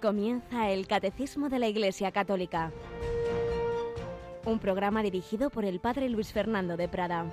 [0.00, 2.72] Comienza el Catecismo de la Iglesia Católica,
[4.46, 7.30] un programa dirigido por el Padre Luis Fernando de Prada.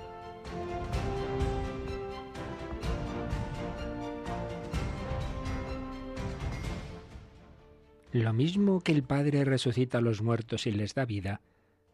[8.12, 11.40] Lo mismo que el Padre resucita a los muertos y les da vida,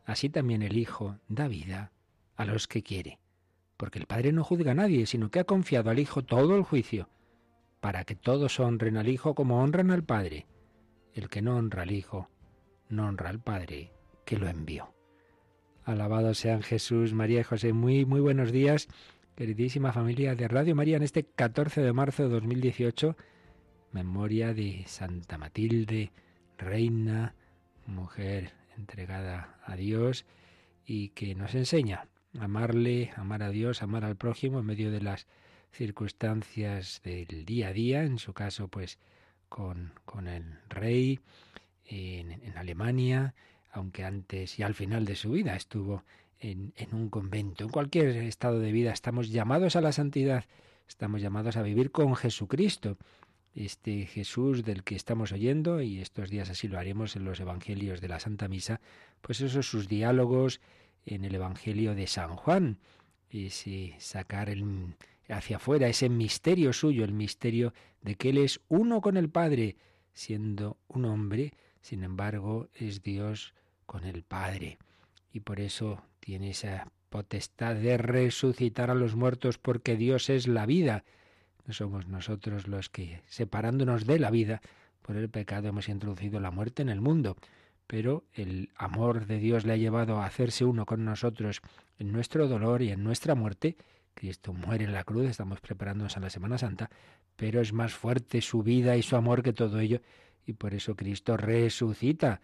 [0.04, 1.92] así también el Hijo da vida
[2.34, 3.20] a los que quiere.
[3.76, 6.64] Porque el Padre no juzga a nadie, sino que ha confiado al Hijo todo el
[6.64, 7.08] juicio,
[7.80, 10.46] para que todos honren al Hijo como honran al Padre.
[11.14, 12.28] El que no honra al Hijo,
[12.88, 13.92] no honra al Padre
[14.24, 14.92] que lo envió.
[15.84, 17.72] Alabado sean Jesús, María y José.
[17.72, 18.88] Muy, muy buenos días,
[19.36, 23.16] queridísima familia de Radio María, en este 14 de marzo de 2018
[23.94, 26.10] memoria de Santa Matilde,
[26.58, 27.36] reina,
[27.86, 30.26] mujer entregada a Dios
[30.84, 35.00] y que nos enseña a amarle, amar a Dios, amar al prójimo en medio de
[35.00, 35.28] las
[35.70, 38.98] circunstancias del día a día, en su caso pues
[39.54, 41.20] con, el rey
[41.86, 43.34] en, Alemania,
[43.70, 46.02] aunque antes y al final de su vida estuvo
[46.40, 47.62] en, en un convento.
[47.62, 50.44] En cualquier estado de vida estamos llamados a la santidad,
[50.88, 52.98] estamos llamados a vivir con Jesucristo
[53.54, 58.00] este Jesús del que estamos oyendo, y estos días así lo haremos en los Evangelios
[58.00, 58.80] de la Santa Misa,
[59.20, 60.60] pues esos sus diálogos
[61.06, 62.78] en el Evangelio de San Juan,
[63.30, 64.96] ese sacar el,
[65.28, 67.72] hacia afuera ese misterio suyo, el misterio
[68.02, 69.76] de que Él es uno con el Padre,
[70.12, 73.54] siendo un hombre, sin embargo es Dios
[73.86, 74.78] con el Padre.
[75.32, 80.66] Y por eso tiene esa potestad de resucitar a los muertos porque Dios es la
[80.66, 81.04] vida
[81.66, 84.60] no somos nosotros los que, separándonos de la vida,
[85.00, 87.36] por el pecado hemos introducido la muerte en el mundo.
[87.86, 91.60] Pero el amor de Dios le ha llevado a hacerse uno con nosotros
[91.98, 93.76] en nuestro dolor y en nuestra muerte.
[94.14, 96.90] Cristo muere en la cruz, estamos preparándonos a la Semana Santa,
[97.36, 100.00] pero es más fuerte su vida y su amor que todo ello,
[100.46, 102.40] y por eso Cristo resucita.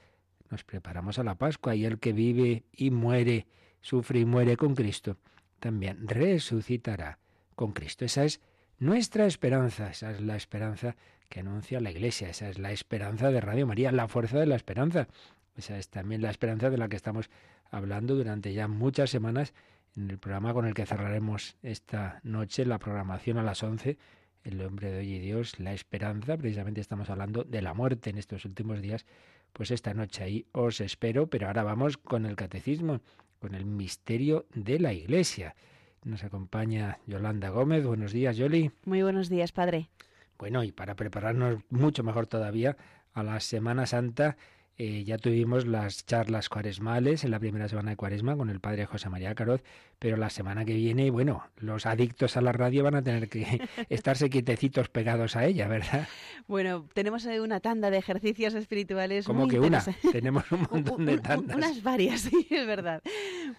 [0.50, 3.46] Nos preparamos a la Pascua y el que vive y muere,
[3.80, 5.16] sufre y muere con Cristo,
[5.58, 7.18] también resucitará
[7.54, 8.04] con Cristo.
[8.04, 8.40] Esa es
[8.78, 10.96] nuestra esperanza, esa es la esperanza
[11.28, 14.56] que anuncia la Iglesia, esa es la esperanza de Radio María, la fuerza de la
[14.56, 15.06] esperanza.
[15.56, 17.30] Esa es también la esperanza de la que estamos
[17.70, 19.54] hablando durante ya muchas semanas
[19.96, 23.98] en el programa con el que cerraremos esta noche, la programación a las 11,
[24.42, 28.18] El hombre de hoy y Dios, la esperanza, precisamente estamos hablando de la muerte en
[28.18, 29.04] estos últimos días,
[29.52, 33.00] pues esta noche ahí os espero, pero ahora vamos con el catecismo,
[33.38, 35.54] con el misterio de la Iglesia.
[36.04, 37.84] Nos acompaña Yolanda Gómez.
[37.84, 38.70] Buenos días, Yoli.
[38.86, 39.90] Muy buenos días, padre.
[40.38, 42.76] Bueno, y para prepararnos mucho mejor todavía
[43.12, 44.38] a la Semana Santa,
[44.82, 48.86] eh, ya tuvimos las charlas cuaresmales en la primera semana de cuaresma con el padre
[48.86, 49.62] José María Caroz,
[49.98, 53.60] pero la semana que viene, bueno, los adictos a la radio van a tener que
[53.90, 56.08] estarse quietecitos pegados a ella, ¿verdad?
[56.48, 59.26] Bueno, tenemos una tanda de ejercicios espirituales.
[59.26, 61.58] Como que una, tenemos un montón de tandas.
[61.58, 63.02] Unas varias, sí, es verdad.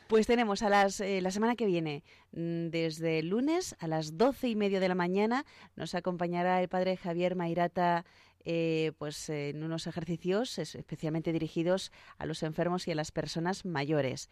[0.07, 4.17] Pues tenemos a las, eh, la semana que viene, mm, desde el lunes a las
[4.17, 5.45] doce y media de la mañana,
[5.75, 8.05] nos acompañará el padre Javier Mairata
[8.46, 14.29] eh, pues en unos ejercicios especialmente dirigidos a los enfermos y a las personas mayores.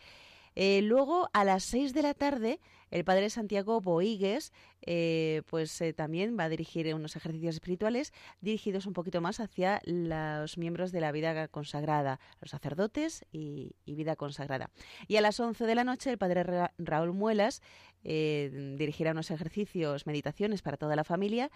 [0.56, 2.59] Eh, luego, a las seis de la tarde,
[2.90, 8.94] el padre Santiago Boigues eh, pues también va a dirigir unos ejercicios espirituales dirigidos un
[8.94, 14.72] poquito más hacia los miembros de la vida consagrada, los sacerdotes y, vida consagrada.
[15.08, 17.62] Y a las once de la noche, el padre Raúl Muelas
[18.02, 21.52] dirigirá unos ejercicios, meditaciones para toda la familia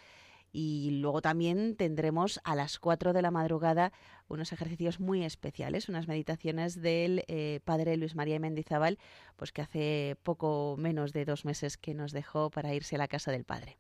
[0.54, 3.92] y luego también tendremos a las 4 de la madrugada
[4.28, 9.00] unos ejercicios muy especiales, unas meditaciones del eh, padre Luis María Mendizábal,
[9.36, 13.08] pues que hace poco menos de dos meses que nos dejó para irse a la
[13.08, 13.78] casa del padre.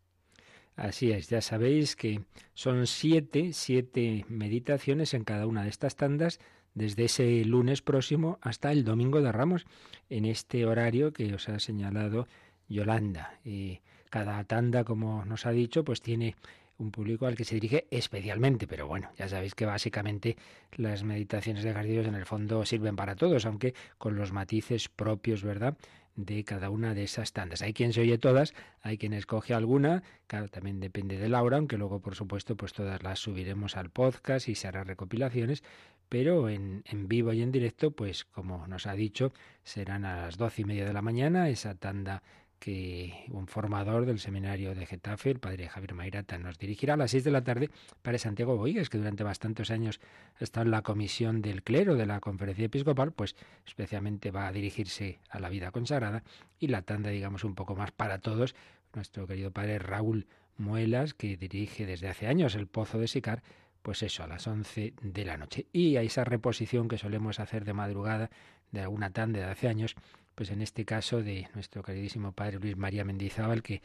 [0.76, 2.22] Así es, ya sabéis que
[2.56, 6.40] son siete, siete meditaciones en cada una de estas tandas,
[6.74, 9.68] desde ese lunes próximo hasta el domingo de Ramos,
[10.10, 12.28] en este horario que os ha señalado
[12.68, 13.38] Yolanda.
[13.46, 16.36] Y cada tanda, como nos ha dicho, pues tiene
[16.84, 20.38] un público al que se dirige especialmente, pero bueno, ya sabéis que básicamente
[20.74, 25.44] las meditaciones de ejercicios en el fondo sirven para todos, aunque con los matices propios,
[25.44, 25.76] ¿verdad?,
[26.16, 27.64] de cada una de esas tandas.
[27.64, 31.78] Hay quien se oye todas, hay quien escoge alguna, claro, también depende de Laura, aunque
[31.78, 35.64] luego, por supuesto, pues todas las subiremos al podcast y se hará recopilaciones,
[36.10, 39.34] pero en, en vivo y en directo, pues como nos ha dicho,
[39.64, 42.22] serán a las doce y media de la mañana esa tanda
[42.64, 47.12] que un formador del seminario de Getafe, el padre Javier Mairata, nos dirigirá a las
[47.12, 47.70] seis de la tarde
[48.02, 50.00] para Santiago Boigues, que durante bastantes años
[50.40, 53.36] ha estado en la comisión del clero de la conferencia episcopal, pues
[53.68, 56.24] especialmente va a dirigirse a la vida consagrada
[56.58, 58.56] y la tanda, digamos, un poco más para todos,
[58.94, 60.26] nuestro querido padre Raúl
[60.56, 63.44] Muelas, que dirige desde hace años el Pozo de Sicar,
[63.82, 65.66] pues eso, a las 11 de la noche.
[65.74, 68.30] Y a esa reposición que solemos hacer de madrugada
[68.72, 69.98] de alguna tanda de hace años,
[70.36, 73.82] pues en este caso de nuestro queridísimo padre Luis María Mendizábal, que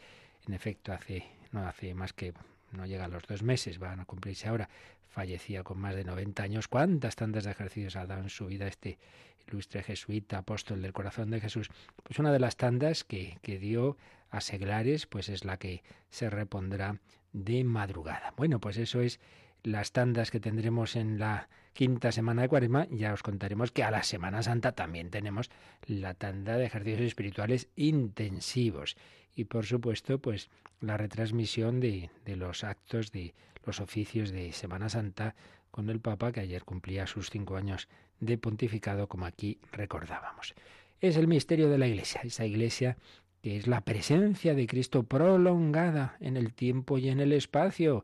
[0.47, 2.33] en efecto hace, no hace más que,
[2.71, 4.69] no llega a los dos meses, van a cumplirse ahora,
[5.09, 6.67] fallecía con más de 90 años.
[6.67, 8.97] ¿Cuántas tandas de ejercicios ha dado en su vida este
[9.47, 11.69] ilustre jesuita, apóstol del corazón de Jesús?
[12.03, 13.97] Pues una de las tandas que, que dio
[14.29, 16.99] a seglares, pues es la que se repondrá
[17.33, 18.33] de madrugada.
[18.37, 19.19] Bueno, pues eso es
[19.63, 23.91] las tandas que tendremos en la quinta semana de Cuaresma, ya os contaremos que a
[23.91, 25.49] la Semana Santa también tenemos
[25.85, 28.97] la tanda de ejercicios espirituales intensivos.
[29.35, 30.49] Y por supuesto, pues
[30.81, 33.33] la retransmisión de, de los actos de
[33.65, 35.35] los oficios de Semana Santa
[35.71, 37.87] con el Papa, que ayer cumplía sus cinco años
[38.19, 40.55] de pontificado, como aquí recordábamos.
[40.99, 42.97] Es el misterio de la Iglesia, esa Iglesia
[43.41, 48.03] que es la presencia de Cristo prolongada en el tiempo y en el espacio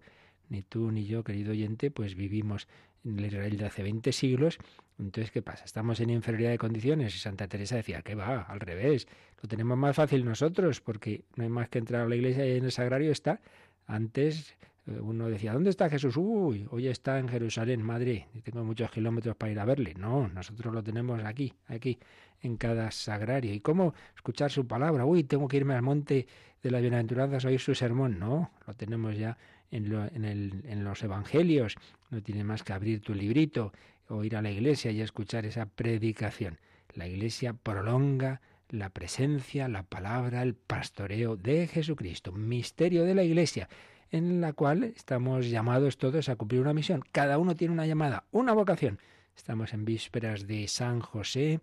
[0.50, 2.68] ni tú ni yo, querido oyente, pues vivimos
[3.06, 4.57] en el Israel de hace 20 siglos.
[5.00, 5.66] Entonces, ¿qué pasa?
[5.66, 9.07] Estamos en inferioridad de condiciones y Santa Teresa decía que va, al revés,
[9.42, 12.57] lo tenemos más fácil nosotros porque no hay más que entrar a la iglesia y
[12.57, 13.42] en el sagrario está.
[13.88, 14.56] Antes
[14.88, 16.16] eh, uno decía, ¿dónde está Jesús?
[16.18, 19.94] Uy, hoy está en Jerusalén, madre, y tengo muchos kilómetros para ir a verle.
[19.96, 22.00] No, nosotros lo tenemos aquí, aquí,
[22.42, 23.54] en cada sagrario.
[23.54, 25.06] ¿Y cómo escuchar su palabra?
[25.06, 26.28] Uy, tengo que irme al monte
[26.62, 28.19] de las bienaventuranzas a oír su sermón.
[28.19, 29.38] No, lo tenemos ya
[29.72, 31.75] en, en, el, en los evangelios.
[32.10, 33.74] No tiene más que abrir tu librito
[34.07, 36.60] o ir a la iglesia y escuchar esa predicación.
[36.94, 43.69] La iglesia prolonga la presencia, la palabra, el pastoreo de Jesucristo, misterio de la iglesia
[44.12, 47.04] en la cual estamos llamados todos a cumplir una misión.
[47.12, 49.00] Cada uno tiene una llamada, una vocación.
[49.36, 51.60] Estamos en vísperas de San José,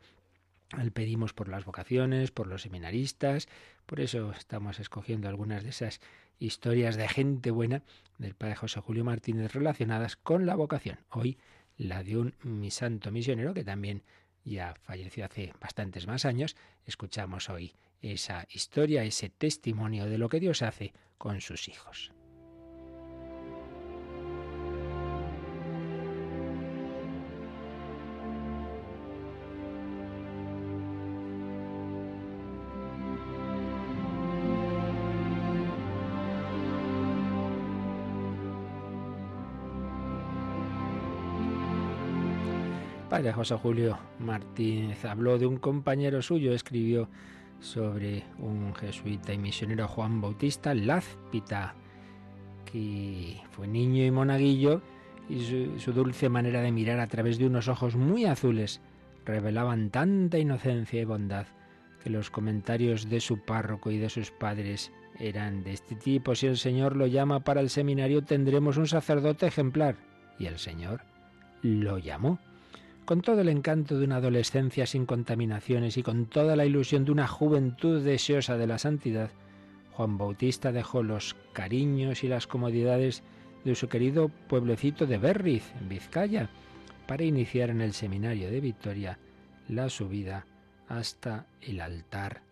[0.93, 3.49] pedimos por las vocaciones, por los seminaristas,
[3.87, 6.01] por eso estamos escogiendo algunas de esas
[6.39, 7.83] historias de gente buena
[8.19, 10.99] del padre José Julio Martínez relacionadas con la vocación.
[11.11, 11.39] Hoy
[11.77, 14.03] la de un mi santo misionero que también
[14.45, 16.57] ya falleció hace bastantes más años.
[16.85, 22.13] Escuchamos hoy esa historia, ese testimonio de lo que Dios hace con sus hijos.
[43.23, 47.09] Padre José Julio Martínez habló de un compañero suyo, escribió
[47.61, 51.77] sobre un jesuita y misionero Juan Bautista Lazpita,
[52.65, 54.83] que fue niño y monaguillo
[55.29, 58.81] y su, dulce manera de mirar a través de unos ojos muy azules
[59.25, 61.47] revelaban tanta inocencia y bondad
[62.03, 64.91] que los comentarios de su párroco y de sus padres
[65.21, 66.35] eran de este tipo.
[66.35, 69.95] Si el Señor lo llama para el seminario tendremos un sacerdote ejemplar.
[70.41, 71.03] Y el Señor
[71.63, 72.41] lo llamó
[73.05, 77.13] con todo el encanto de una adolescencia sin contaminaciones y con toda la ilusión de
[77.13, 79.31] una juventud deseosa de la santidad,
[79.93, 83.23] Juan Bautista dejó los cariños y las comodidades
[83.65, 86.51] de su querido pueblecito de Berriz, en Vizcaya,
[87.07, 89.19] para iniciar en el seminario de Victoria
[89.69, 90.47] la subida
[90.89, 92.43] hasta el altar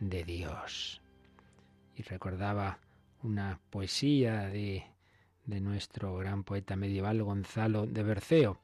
[0.00, 1.00] de Dios.
[1.96, 2.78] Y recordaba
[3.22, 4.84] una poesía de,
[5.46, 8.60] de nuestro gran poeta medieval Gonzalo de Berceo,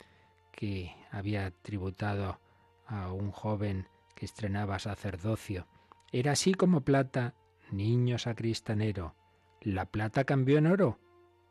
[0.58, 2.40] que había tributado
[2.84, 3.86] a un joven
[4.16, 5.68] que estrenaba sacerdocio.
[6.10, 7.36] Era así como plata,
[7.70, 9.14] niño sacristanero.
[9.60, 10.98] La plata cambió en oro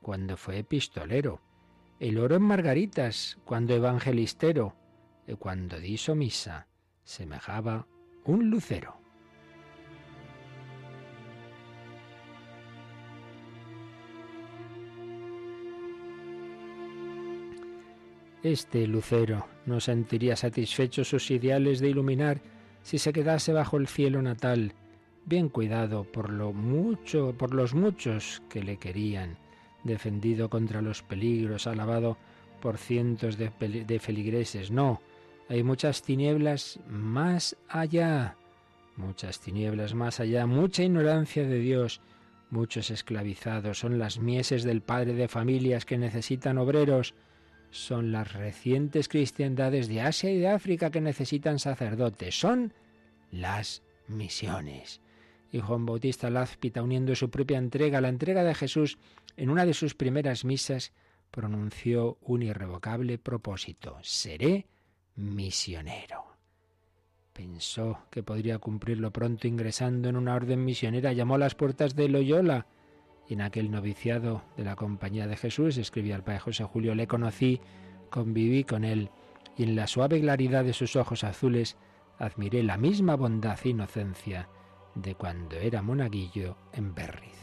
[0.01, 1.39] cuando fue epistolero.
[2.01, 4.75] El oro en margaritas cuando evangelistero.
[5.25, 6.67] Y cuando diso misa
[7.05, 7.87] semejaba
[8.25, 8.96] un lucero.
[18.43, 22.41] Este lucero no sentiría satisfechos sus ideales de iluminar
[22.83, 24.73] si se quedase bajo el cielo natal,
[25.25, 29.37] bien cuidado por lo mucho, por los muchos que le querían,
[29.83, 32.17] defendido contra los peligros, alabado
[32.61, 34.71] por cientos de, de feligreses.
[34.71, 35.01] No,
[35.49, 38.37] hay muchas tinieblas más allá,
[38.95, 42.01] muchas tinieblas más allá, mucha ignorancia de Dios,
[42.49, 47.15] muchos esclavizados, son las mieses del padre de familias que necesitan obreros,
[47.71, 52.73] son las recientes cristiandades de Asia y de África que necesitan sacerdotes, son
[53.31, 55.01] las misiones.
[55.51, 58.97] Y Juan Bautista Lazpita, uniendo su propia entrega a la entrega de Jesús,
[59.37, 60.93] en una de sus primeras misas,
[61.31, 64.65] pronunció un irrevocable propósito, seré
[65.15, 66.25] misionero.
[67.33, 72.09] Pensó que podría cumplirlo pronto ingresando en una orden misionera, llamó a las puertas de
[72.09, 72.65] Loyola
[73.27, 77.07] y en aquel noviciado de la Compañía de Jesús, escribía el Padre José Julio, le
[77.07, 77.59] conocí,
[78.09, 79.09] conviví con él,
[79.57, 81.77] y en la suave claridad de sus ojos azules
[82.19, 84.47] admiré la misma bondad e inocencia
[84.95, 87.33] de cuando era monaguillo en Berriz.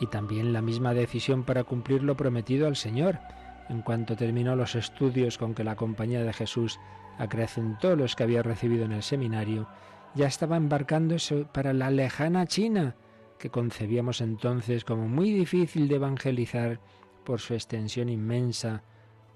[0.00, 3.20] Y también la misma decisión para cumplir lo prometido al Señor,
[3.68, 6.78] en cuanto terminó los estudios con que la Compañía de Jesús
[7.18, 9.68] acrecentó los que había recibido en el seminario,
[10.14, 12.96] ya estaba embarcándose para la lejana China,
[13.38, 16.80] que concebíamos entonces como muy difícil de evangelizar
[17.24, 18.82] por su extensión inmensa,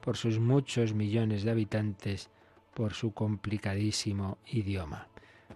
[0.00, 2.30] por sus muchos millones de habitantes,
[2.75, 5.08] por su complicadísimo idioma.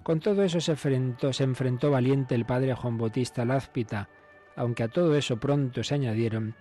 [0.02, 4.08] Con todo eso se enfrentó, se enfrentó valiente el padre Juan Bautista Lázpita,
[4.56, 6.56] aunque a todo eso pronto se añadieron,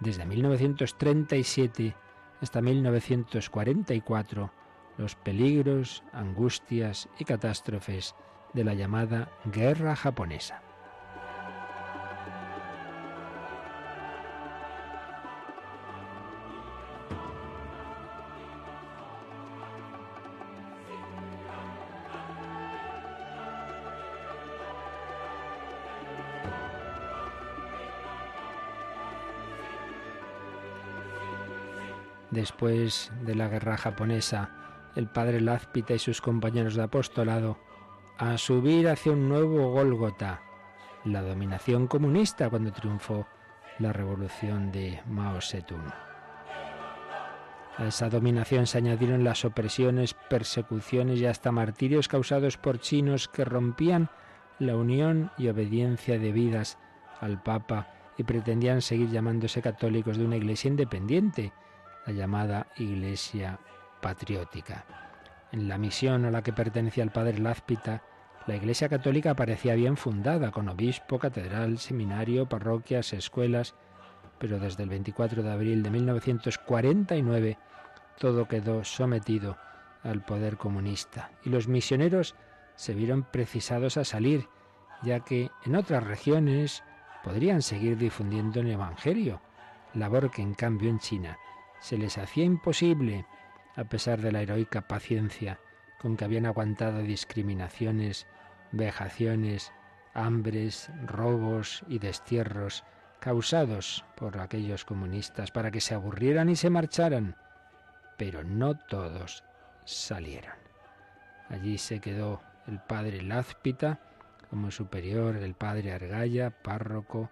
[0.00, 1.96] desde 1937
[2.40, 4.52] hasta 1944,
[4.98, 8.14] los peligros, angustias y catástrofes
[8.52, 10.62] de la llamada Guerra japonesa.
[32.30, 34.57] Después de la guerra japonesa,
[34.98, 37.56] el padre Lázpita y sus compañeros de apostolado
[38.18, 40.42] a subir hacia un nuevo Gólgota,
[41.04, 43.24] la dominación comunista cuando triunfó
[43.78, 45.92] la revolución de Mao Zedong.
[47.76, 53.44] A esa dominación se añadieron las opresiones, persecuciones y hasta martirios causados por chinos que
[53.44, 54.10] rompían
[54.58, 56.76] la unión y obediencia debidas
[57.20, 57.86] al Papa
[58.16, 61.52] y pretendían seguir llamándose católicos de una iglesia independiente,
[62.04, 63.60] la llamada Iglesia
[64.00, 64.84] patriótica.
[65.52, 68.02] En la misión a la que pertenecía el padre Lázpita,
[68.46, 73.74] la Iglesia Católica parecía bien fundada, con obispo, catedral, seminario, parroquias, escuelas,
[74.38, 77.58] pero desde el 24 de abril de 1949
[78.18, 79.56] todo quedó sometido
[80.02, 82.34] al poder comunista y los misioneros
[82.76, 84.48] se vieron precisados a salir,
[85.02, 86.84] ya que en otras regiones
[87.24, 89.40] podrían seguir difundiendo el Evangelio,
[89.94, 91.38] labor que en cambio en China
[91.80, 93.26] se les hacía imposible
[93.76, 95.58] a pesar de la heroica paciencia
[96.00, 98.26] con que habían aguantado discriminaciones,
[98.72, 99.72] vejaciones,
[100.14, 102.84] hambres, robos y destierros
[103.20, 107.36] causados por aquellos comunistas para que se aburrieran y se marcharan.
[108.16, 109.44] Pero no todos
[109.84, 110.54] salieron.
[111.48, 114.00] Allí se quedó el padre Lázpita
[114.50, 117.30] como superior, el padre Argaya, párroco,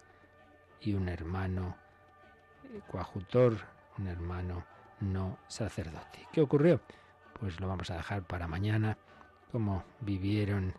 [0.80, 1.76] y un hermano
[2.88, 3.56] coajutor,
[3.98, 4.64] un hermano
[5.00, 6.26] no sacerdote.
[6.32, 6.80] ¿Qué ocurrió?
[7.38, 8.96] Pues lo vamos a dejar para mañana,
[9.52, 10.74] cómo vivieron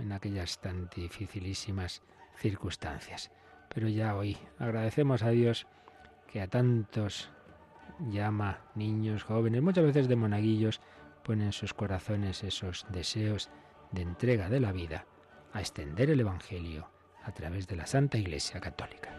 [0.00, 2.02] en aquellas tan dificilísimas
[2.36, 3.30] circunstancias.
[3.74, 5.66] Pero ya hoy agradecemos a Dios
[6.30, 7.30] que a tantos
[8.10, 10.80] llama niños, jóvenes, muchas veces de monaguillos,
[11.24, 13.50] ponen en sus corazones esos deseos
[13.90, 15.06] de entrega de la vida
[15.52, 16.90] a extender el Evangelio
[17.24, 19.15] a través de la Santa Iglesia Católica.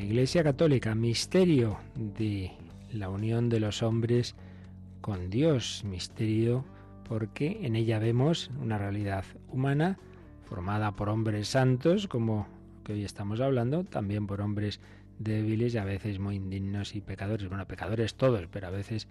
[0.00, 2.52] Iglesia Católica, misterio de
[2.92, 4.34] la unión de los hombres
[5.00, 6.64] con Dios, misterio
[7.04, 9.98] porque en ella vemos una realidad humana
[10.44, 12.46] formada por hombres santos, como
[12.84, 14.80] que hoy estamos hablando, también por hombres
[15.18, 17.48] débiles y a veces muy indignos y pecadores.
[17.48, 19.08] Bueno, pecadores todos, pero a veces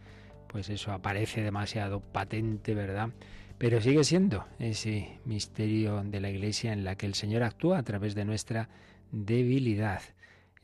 [0.47, 3.09] pues eso aparece demasiado patente, ¿verdad?
[3.57, 7.83] Pero sigue siendo ese misterio de la Iglesia en la que el Señor actúa a
[7.83, 8.69] través de nuestra
[9.11, 10.01] debilidad.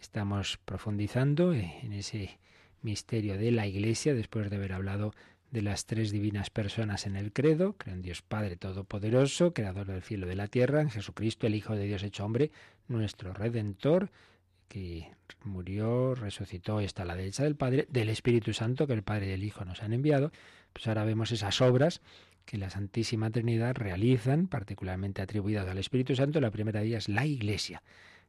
[0.03, 2.37] Estamos profundizando en ese
[2.81, 5.13] misterio de la Iglesia después de haber hablado
[5.49, 10.03] de las tres divinas personas en el credo, creo en Dios Padre Todopoderoso, Creador del
[10.03, 12.51] cielo y de la tierra, en Jesucristo, el Hijo de Dios hecho hombre,
[12.89, 14.11] nuestro Redentor,
[14.67, 15.09] que
[15.45, 19.31] murió, resucitó, está a la derecha del Padre, del Espíritu Santo que el Padre y
[19.31, 20.33] el Hijo nos han enviado,
[20.73, 22.01] pues ahora vemos esas obras
[22.43, 26.41] que la Santísima Trinidad realizan, particularmente atribuidas al Espíritu Santo.
[26.41, 27.81] La primera de ellas, la Iglesia.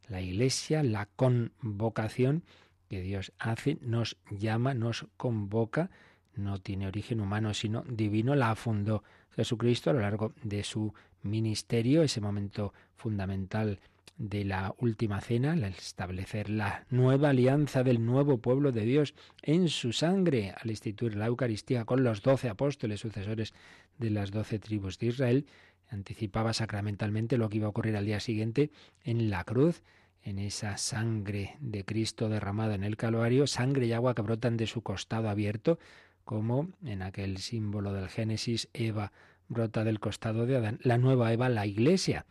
[0.08, 2.44] La Iglesia, la convocación
[2.88, 5.90] que Dios hace, nos llama, nos convoca,
[6.34, 10.92] no tiene origen humano, sino divino, la fundó Jesucristo a lo largo de su
[11.22, 13.80] ministerio, ese momento fundamental
[14.16, 19.68] de la última cena, al establecer la nueva alianza del nuevo pueblo de Dios en
[19.68, 23.54] su sangre, al instituir la Eucaristía con los doce apóstoles sucesores
[23.98, 25.46] de las doce tribus de Israel,
[25.88, 28.70] anticipaba sacramentalmente lo que iba a ocurrir al día siguiente
[29.02, 29.82] en la cruz,
[30.22, 34.66] en esa sangre de Cristo derramada en el Calvario, sangre y agua que brotan de
[34.66, 35.78] su costado abierto,
[36.24, 39.12] como en aquel símbolo del Génesis, Eva
[39.48, 42.24] brota del costado de Adán, la nueva Eva, la Iglesia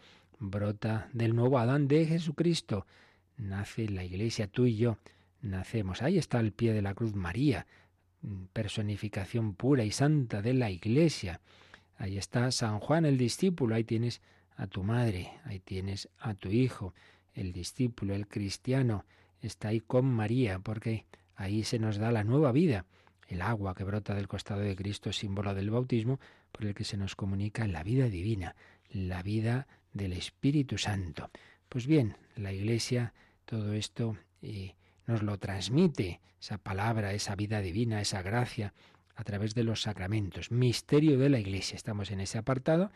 [0.50, 2.86] brota del nuevo Adán de Jesucristo.
[3.38, 4.98] Nace la iglesia, tú y yo
[5.42, 6.02] nacemos.
[6.02, 7.66] Ahí está al pie de la cruz María,
[8.54, 11.42] personificación pura y santa de la iglesia.
[12.04, 14.20] Ahí está San Juan el discípulo, ahí tienes
[14.58, 16.94] a tu madre, ahí tienes a tu hijo,
[17.34, 19.06] el discípulo, el cristiano,
[19.40, 21.06] está ahí con María, porque
[21.38, 22.86] ahí se nos da la nueva vida.
[23.30, 26.20] El agua que brota del costado de Cristo símbolo del bautismo
[26.52, 28.54] por el que se nos comunica la vida divina,
[28.90, 31.32] la vida del Espíritu Santo.
[31.70, 33.14] Pues bien, la Iglesia
[33.46, 34.76] todo esto eh,
[35.08, 38.74] nos lo transmite, esa palabra, esa vida divina, esa gracia,
[39.16, 40.52] a través de los sacramentos.
[40.52, 41.76] Misterio de la Iglesia.
[41.76, 42.92] Estamos en ese apartado,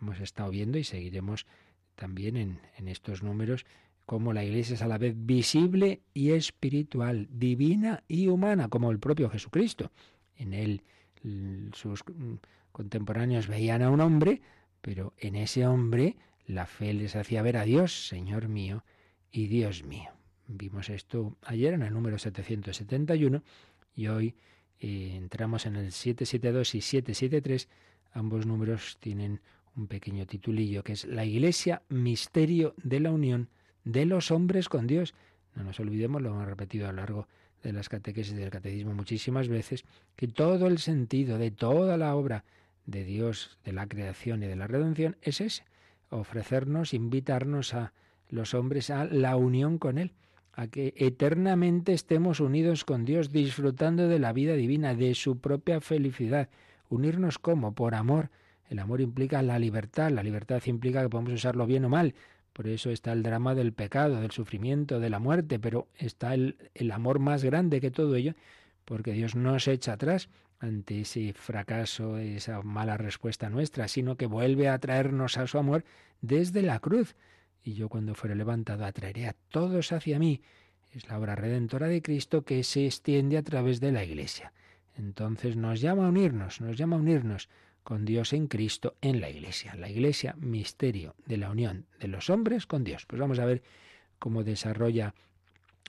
[0.00, 1.46] hemos estado viendo y seguiremos
[1.94, 3.64] también en, en estos números
[4.06, 8.98] cómo la Iglesia es a la vez visible y espiritual, divina y humana, como el
[8.98, 9.90] propio Jesucristo.
[10.36, 10.82] En él
[11.72, 12.02] sus
[12.72, 14.42] contemporáneos veían a un hombre,
[14.80, 18.84] pero en ese hombre la fe les hacía ver a Dios, Señor mío
[19.30, 20.10] y Dios mío.
[20.48, 23.42] Vimos esto ayer en el número 771
[23.94, 24.34] y hoy
[24.82, 27.68] entramos en el 772 y 773.
[28.12, 29.40] Ambos números tienen
[29.76, 33.48] un pequeño titulillo que es La Iglesia, Misterio de la Unión
[33.84, 35.14] de los Hombres con Dios.
[35.54, 37.28] No nos olvidemos, lo hemos repetido a lo largo
[37.62, 39.84] de las catequesis del catecismo muchísimas veces,
[40.16, 42.44] que todo el sentido de toda la obra
[42.86, 45.64] de Dios, de la creación y de la redención es ese,
[46.10, 47.92] ofrecernos, invitarnos a
[48.28, 50.12] los hombres a la unión con Él,
[50.52, 55.80] a que eternamente estemos unidos con Dios, disfrutando de la vida divina, de su propia
[55.80, 56.48] felicidad.
[56.88, 57.74] Unirnos como?
[57.74, 58.30] Por amor.
[58.68, 62.14] El amor implica la libertad, la libertad implica que podemos usarlo bien o mal.
[62.52, 66.56] Por eso está el drama del pecado, del sufrimiento, de la muerte, pero está el,
[66.74, 68.34] el amor más grande que todo ello,
[68.84, 74.26] porque Dios no se echa atrás ante ese fracaso, esa mala respuesta nuestra, sino que
[74.26, 75.84] vuelve a traernos a su amor
[76.20, 77.16] desde la cruz.
[77.62, 80.40] Y yo cuando fuere levantado atraeré a todos hacia mí.
[80.90, 84.52] Es la obra redentora de Cristo que se extiende a través de la Iglesia.
[84.96, 87.48] Entonces nos llama a unirnos, nos llama a unirnos
[87.82, 89.74] con Dios en Cristo en la Iglesia.
[89.74, 93.06] La Iglesia, misterio de la unión de los hombres con Dios.
[93.06, 93.62] Pues vamos a ver
[94.18, 95.14] cómo desarrolla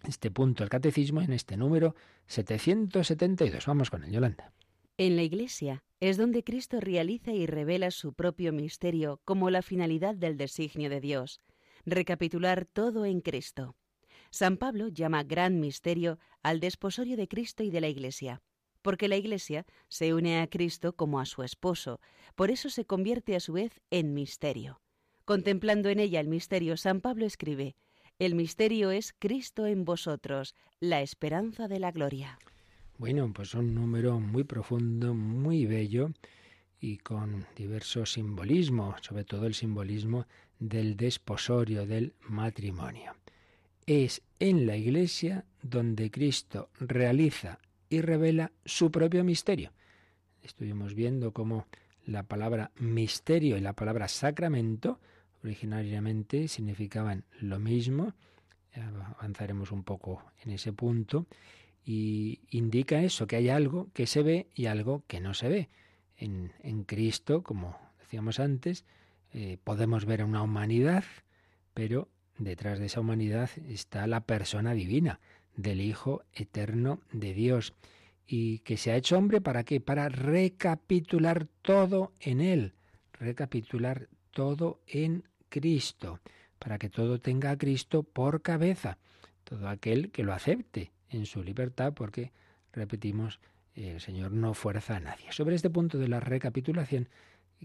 [0.07, 1.95] este punto el catecismo en este número
[2.27, 3.65] 772.
[3.65, 4.51] Vamos con él, Yolanda.
[4.97, 10.15] En la Iglesia es donde Cristo realiza y revela su propio misterio como la finalidad
[10.15, 11.39] del designio de Dios,
[11.85, 13.75] recapitular todo en Cristo.
[14.29, 18.41] San Pablo llama gran misterio al desposorio de Cristo y de la Iglesia,
[18.81, 21.99] porque la Iglesia se une a Cristo como a su esposo,
[22.35, 24.81] por eso se convierte a su vez en misterio.
[25.25, 27.75] Contemplando en ella el misterio, San Pablo escribe,
[28.19, 32.39] El misterio es Cristo en vosotros, la esperanza de la gloria.
[32.97, 36.11] Bueno, pues un número muy profundo, muy bello
[36.79, 40.27] y con diversos simbolismos, sobre todo el simbolismo
[40.69, 43.15] del desposorio, del matrimonio.
[43.85, 49.71] Es en la Iglesia donde Cristo realiza y revela su propio misterio.
[50.41, 51.67] Estuvimos viendo cómo
[52.05, 54.99] la palabra misterio y la palabra sacramento
[55.43, 58.13] originariamente significaban lo mismo.
[59.19, 61.27] Avanzaremos un poco en ese punto
[61.85, 65.69] y indica eso, que hay algo que se ve y algo que no se ve.
[66.15, 68.85] En, en Cristo, como decíamos antes,
[69.33, 71.03] eh, podemos ver a una humanidad,
[71.73, 75.19] pero detrás de esa humanidad está la persona divina
[75.55, 77.73] del Hijo eterno de Dios
[78.27, 79.81] y que se ha hecho hombre para qué?
[79.81, 82.73] Para recapitular todo en Él,
[83.13, 86.19] recapitular todo en Cristo,
[86.59, 88.97] para que todo tenga a Cristo por cabeza,
[89.43, 92.31] todo aquel que lo acepte en su libertad porque,
[92.71, 93.39] repetimos,
[93.75, 95.31] el Señor no fuerza a nadie.
[95.31, 97.09] Sobre este punto de la recapitulación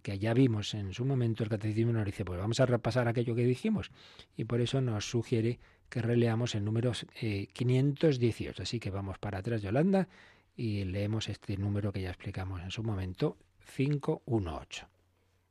[0.00, 3.34] que ya vimos en su momento, el catecismo nos dice, pues vamos a repasar aquello
[3.34, 3.90] que dijimos.
[4.37, 5.58] Y por eso nos sugiere
[5.88, 8.62] que releamos el número 518.
[8.62, 10.08] Así que vamos para atrás, Yolanda,
[10.56, 13.37] y leemos este número que ya explicamos en su momento,
[13.76, 14.88] 518.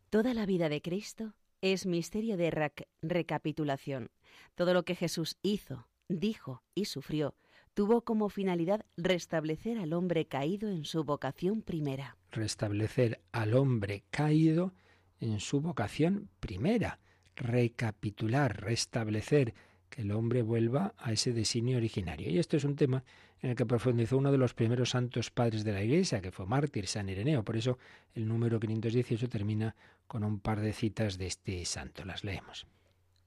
[0.09, 4.09] Toda la vida de Cristo es misterio de recapitulación.
[4.55, 7.35] Todo lo que Jesús hizo, dijo y sufrió
[7.77, 12.16] tuvo como finalidad restablecer al hombre caído en su vocación primera.
[12.37, 14.75] Restablecer al hombre caído
[15.19, 16.99] en su vocación primera.
[17.35, 19.55] Recapitular, restablecer,
[19.89, 22.29] que el hombre vuelva a ese designio originario.
[22.29, 23.03] Y esto es un tema
[23.41, 26.45] en el que profundizó uno de los primeros santos padres de la Iglesia, que fue
[26.45, 27.43] mártir, San Ireneo.
[27.43, 27.79] Por eso
[28.13, 32.05] el número 518 termina con un par de citas de este santo.
[32.05, 32.67] Las leemos.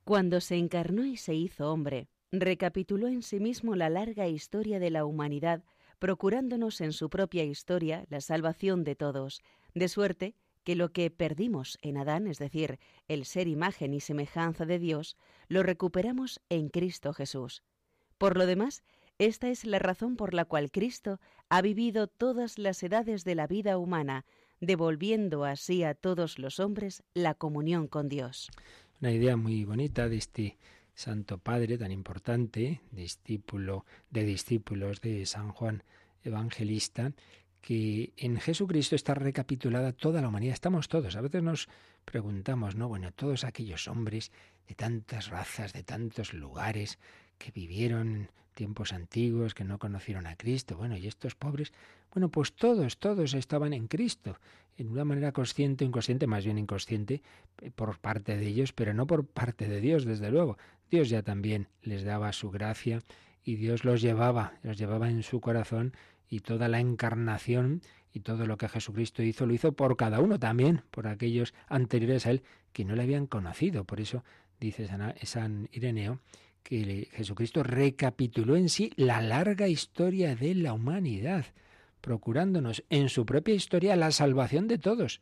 [0.05, 4.90] Cuando se encarnó y se hizo hombre, recapituló en sí mismo la larga historia de
[4.90, 5.64] la humanidad,
[6.00, 9.42] procurándonos en su propia historia la salvación de todos,
[9.74, 10.34] de suerte
[10.64, 15.16] que lo que perdimos en Adán, es decir, el ser imagen y semejanza de Dios,
[15.48, 17.62] lo recuperamos en Cristo Jesús.
[18.18, 18.82] Por lo demás,
[19.18, 23.46] esta es la razón por la cual Cristo ha vivido todas las edades de la
[23.46, 24.24] vida humana,
[24.60, 28.50] devolviendo así a todos los hombres la comunión con Dios.
[29.00, 30.58] Una idea muy bonita de este
[31.00, 35.82] Santo Padre tan importante, discípulo de discípulos de San Juan
[36.22, 37.12] Evangelista,
[37.62, 40.52] que en Jesucristo está recapitulada toda la humanidad.
[40.52, 41.16] Estamos todos.
[41.16, 41.68] A veces nos
[42.04, 42.86] preguntamos, ¿no?
[42.88, 44.30] Bueno, todos aquellos hombres
[44.68, 46.98] de tantas razas, de tantos lugares,
[47.38, 50.76] que vivieron tiempos antiguos, que no conocieron a Cristo.
[50.76, 51.72] Bueno, y estos pobres,
[52.12, 54.36] bueno, pues todos, todos estaban en Cristo,
[54.81, 57.23] en una manera consciente o inconsciente, más bien inconsciente
[57.61, 60.57] eh, por parte de ellos, pero no por parte de Dios, desde luego.
[60.90, 63.01] Dios ya también les daba su gracia
[63.45, 65.93] y Dios los llevaba, los llevaba en su corazón
[66.31, 70.38] y toda la encarnación y todo lo que Jesucristo hizo lo hizo por cada uno
[70.38, 73.85] también, por aquellos anteriores a él que no le habían conocido.
[73.85, 74.25] Por eso
[74.59, 74.88] dice
[75.23, 76.21] San Ireneo
[76.62, 81.45] que Jesucristo recapituló en sí la larga historia de la humanidad,
[82.00, 85.20] procurándonos en su propia historia la salvación de todos,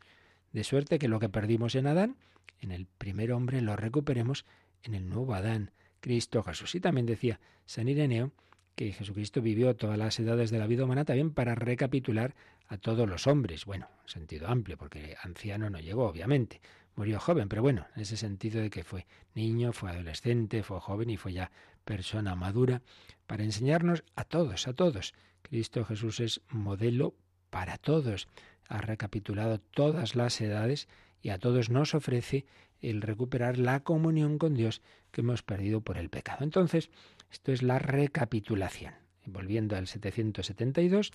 [0.51, 2.15] de suerte que lo que perdimos en Adán,
[2.59, 4.45] en el primer hombre, lo recuperemos
[4.83, 6.75] en el nuevo Adán, Cristo Jesús.
[6.75, 8.31] Y también decía San Ireneo
[8.75, 12.33] que Jesucristo vivió todas las edades de la vida humana también para recapitular
[12.67, 13.65] a todos los hombres.
[13.65, 16.61] Bueno, en sentido amplio, porque anciano no llegó, obviamente,
[16.95, 21.09] murió joven, pero bueno, en ese sentido de que fue niño, fue adolescente, fue joven
[21.09, 21.51] y fue ya
[21.83, 22.81] persona madura,
[23.27, 25.13] para enseñarnos a todos, a todos.
[25.41, 27.15] Cristo Jesús es modelo
[27.49, 28.27] para todos.
[28.67, 30.87] Ha recapitulado todas las edades
[31.21, 32.45] y a todos nos ofrece
[32.81, 36.43] el recuperar la comunión con Dios que hemos perdido por el pecado.
[36.43, 36.89] Entonces,
[37.31, 38.93] esto es la recapitulación.
[39.25, 41.11] Volviendo al 772,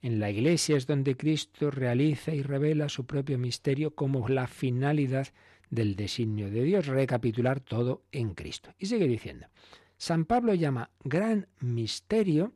[0.00, 5.28] en la Iglesia es donde Cristo realiza y revela su propio misterio como la finalidad
[5.70, 8.74] del designio de Dios, recapitular todo en Cristo.
[8.78, 9.48] Y sigue diciendo,
[9.96, 12.54] San Pablo llama gran misterio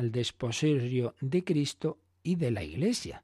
[0.00, 3.22] al desposorio de Cristo y de la Iglesia.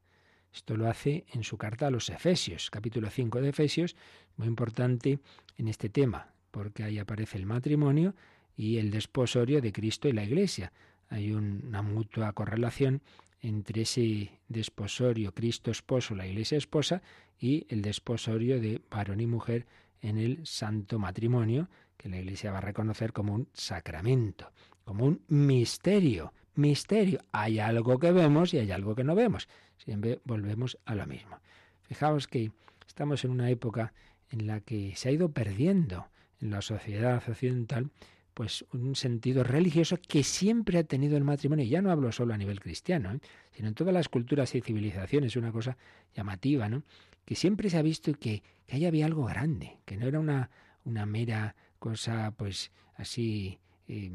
[0.53, 3.97] Esto lo hace en su carta a los Efesios, capítulo 5 de Efesios,
[4.37, 5.19] muy importante
[5.57, 8.15] en este tema, porque ahí aparece el matrimonio
[8.59, 10.71] y el desposorio de Cristo y la Iglesia.
[11.09, 13.01] Hay una mutua correlación
[13.41, 17.01] entre ese desposorio Cristo esposo, la Iglesia esposa,
[17.41, 19.65] y el desposorio de varón y mujer
[20.03, 24.53] en el santo matrimonio, que la Iglesia va a reconocer como un sacramento,
[24.85, 26.35] como un misterio.
[26.57, 27.21] Misterio.
[27.33, 29.49] Hay algo que vemos y hay algo que no vemos.
[29.79, 31.39] Siempre volvemos a lo mismo.
[31.83, 32.51] Fijaos que
[32.87, 33.93] estamos en una época
[34.31, 36.09] en la que se ha ido perdiendo
[36.41, 37.91] en la sociedad occidental
[38.35, 42.35] pues un sentido religioso que siempre ha tenido el matrimonio, y ya no hablo solo
[42.35, 43.21] a nivel cristiano, ¿eh?
[43.53, 45.79] sino en todas las culturas y civilizaciones, una cosa
[46.15, 46.83] llamativa, ¿no?
[47.25, 50.51] que siempre se ha visto que, que ahí había algo grande, que no era una,
[50.85, 54.11] una mera cosa pues así eh,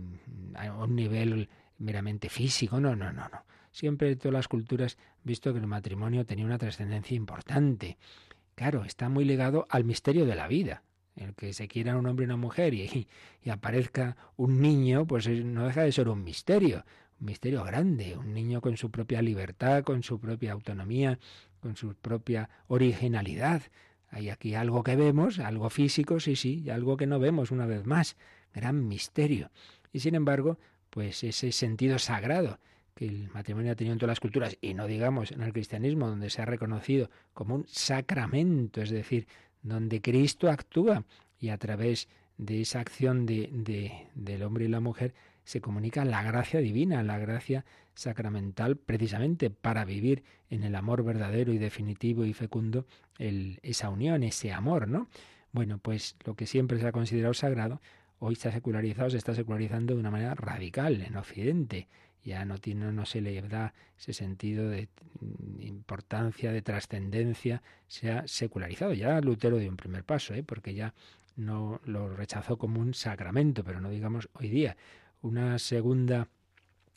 [0.56, 1.50] a un nivel
[1.82, 3.44] meramente físico, no, no, no, no.
[3.72, 7.98] Siempre todas las culturas visto que el matrimonio tenía una trascendencia importante.
[8.56, 10.84] Claro, está muy ligado al misterio de la vida,
[11.16, 13.08] el que se quiera un hombre y una mujer y,
[13.44, 16.84] y, aparezca un niño, pues no deja de ser un misterio,
[17.20, 21.18] un misterio grande, un niño con su propia libertad, con su propia autonomía,
[21.60, 23.64] con su propia originalidad.
[24.10, 27.66] Hay aquí algo que vemos, algo físico, sí, sí, y algo que no vemos una
[27.66, 28.18] vez más,
[28.54, 29.52] gran misterio.
[29.94, 30.58] Y sin embargo,
[30.92, 32.60] pues ese sentido sagrado
[32.94, 36.08] que el matrimonio ha tenido en todas las culturas, y no digamos en el cristianismo,
[36.08, 39.28] donde se ha reconocido como un sacramento, es decir,
[39.64, 41.04] donde Cristo actúa
[41.40, 46.22] y a través de esa acción de, del hombre y la mujer se comunica la
[46.24, 52.34] gracia divina, la gracia sacramental, precisamente para vivir en el amor verdadero y definitivo y
[52.34, 52.86] fecundo
[53.18, 55.08] esa unión, ese amor, ¿no?
[55.52, 57.82] Bueno, pues lo que siempre se ha considerado sagrado,
[58.22, 61.88] hoy está secularizado, se está secularizando de una manera radical en Occidente.
[62.24, 64.90] Ya no, tiene, no se le da ese sentido de
[65.60, 68.94] importancia, de trascendencia, se ha secularizado.
[68.94, 70.44] Ya Lutero dio un primer paso, ¿eh?
[70.44, 70.94] porque ya
[71.36, 74.78] no lo rechazó como un sacramento, pero no digamos hoy día.
[75.24, 76.28] Una segunda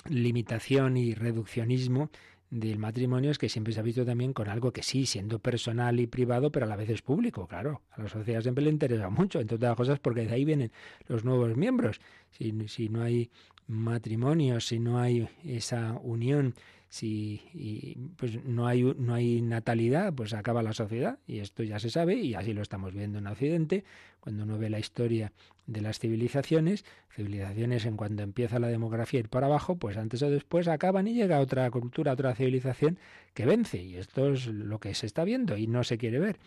[0.07, 2.11] limitación y reduccionismo
[2.51, 5.99] del matrimonio es que siempre se ha visto también con algo que sí, siendo personal
[5.99, 7.83] y privado, pero a la vez es público, claro.
[7.93, 10.71] A la sociedad siempre le interesa mucho, entre otras cosas, porque de ahí vienen
[11.09, 12.01] los nuevos miembros.
[12.31, 13.31] Si, si no hay
[13.67, 16.55] matrimonio, si no hay esa unión
[16.95, 21.81] si y, pues no hay no hay natalidad, pues acaba la sociedad y esto ya
[21.81, 23.83] se sabe y así lo estamos viendo en Occidente
[24.21, 25.33] cuando uno ve la historia
[25.67, 30.31] de las civilizaciones, civilizaciones en cuando empieza la demografía ir para abajo, pues antes o
[30.31, 33.01] después acaban y llega otra cultura, otra civilización
[33.35, 36.39] que vence y esto es lo que se está viendo y no se quiere ver,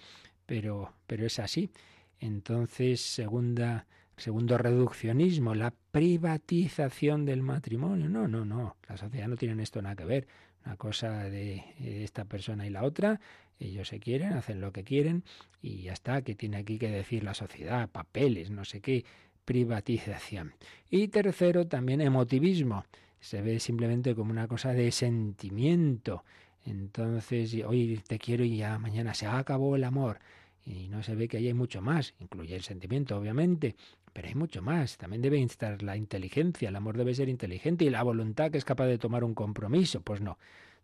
[0.45, 1.71] pero pero es así.
[2.21, 3.85] Entonces, segunda
[4.17, 8.09] segundo reduccionismo, la privatización del matrimonio.
[8.09, 8.75] No, no, no.
[8.89, 10.27] La sociedad no tiene esto nada que ver.
[10.65, 11.63] Una cosa de
[12.03, 13.21] esta persona y la otra,
[13.59, 15.23] ellos se quieren, hacen lo que quieren
[15.61, 16.23] y ya está.
[16.23, 17.89] ¿Qué tiene aquí que decir la sociedad?
[17.89, 19.05] Papeles, no sé qué.
[19.45, 20.53] Privatización.
[20.89, 22.85] Y tercero, también emotivismo.
[23.19, 26.25] Se ve simplemente como una cosa de sentimiento.
[26.65, 30.19] Entonces, hoy te quiero y ya mañana se acabó el amor
[30.67, 33.75] y no se ve que ahí hay mucho más, incluye el sentimiento, obviamente,
[34.17, 34.97] pero hay mucho más.
[34.97, 38.65] También debe instar la inteligencia, el amor debe ser inteligente y la voluntad que es
[38.65, 40.01] capaz de tomar un compromiso.
[40.01, 40.39] Pues no,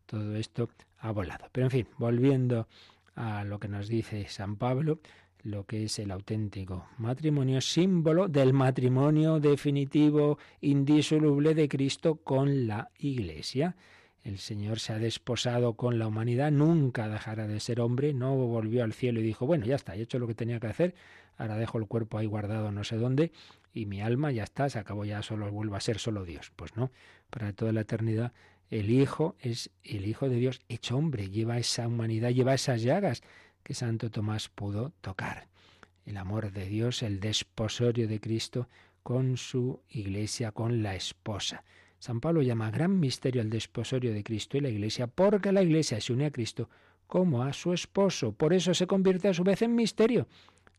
[0.06, 0.70] todo esto
[1.00, 1.48] ha volado.
[1.52, 2.68] Pero en fin, volviendo
[3.16, 5.00] a lo que nos dice San Pablo,
[5.42, 12.92] lo que es el auténtico matrimonio, símbolo del matrimonio definitivo, indisoluble de Cristo con la
[13.00, 13.76] Iglesia.
[14.24, 18.84] El Señor se ha desposado con la humanidad, nunca dejará de ser hombre, no volvió
[18.84, 20.94] al cielo y dijo, bueno, ya está, he hecho lo que tenía que hacer,
[21.38, 23.32] ahora dejo el cuerpo ahí guardado no sé dónde
[23.74, 26.52] y mi alma ya está, se acabó ya solo, vuelvo a ser solo Dios.
[26.56, 26.92] Pues no,
[27.30, 28.34] para toda la eternidad
[28.70, 33.22] el Hijo es el Hijo de Dios hecho hombre, lleva esa humanidad, lleva esas llagas
[33.64, 35.48] que Santo Tomás pudo tocar.
[36.06, 38.68] El amor de Dios, el desposorio de Cristo
[39.04, 41.64] con su iglesia, con la esposa.
[42.00, 46.02] San Pablo llama gran misterio el desposorio de Cristo y la iglesia porque la iglesia
[46.02, 46.70] se une a Cristo
[47.08, 48.34] como a su esposo.
[48.34, 50.28] Por eso se convierte a su vez en misterio.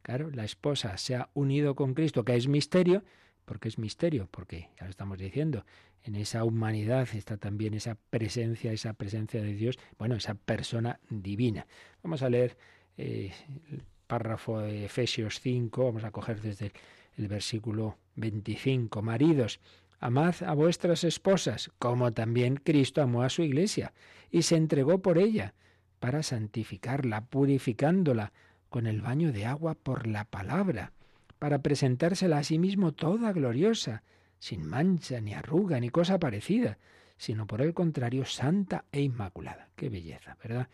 [0.05, 3.03] Claro, la esposa se ha unido con Cristo, que es misterio,
[3.47, 5.65] porque es misterio, porque ya lo estamos diciendo,
[6.03, 11.67] en esa humanidad está también esa presencia, esa presencia de Dios, bueno, esa persona divina.
[12.03, 12.59] Vamos a leer
[12.99, 13.33] eh,
[13.71, 16.73] el párrafo de Efesios 5, vamos a coger desde
[17.17, 19.01] el versículo 25.
[19.01, 19.59] Maridos,
[20.01, 23.95] amad a vuestras esposas, como también Cristo amó a su iglesia,
[24.31, 25.55] y se entregó por ella,
[25.99, 28.35] para santificarla, purificándola,
[28.75, 30.91] con el baño de agua por la palabra,
[31.39, 34.03] para presentársela a sí mismo toda gloriosa,
[34.41, 36.79] sin mancha, ni arruga, ni cosa parecida,
[37.17, 39.69] sino por el contrario, santa e inmaculada.
[39.77, 40.71] Qué belleza, ¿verdad?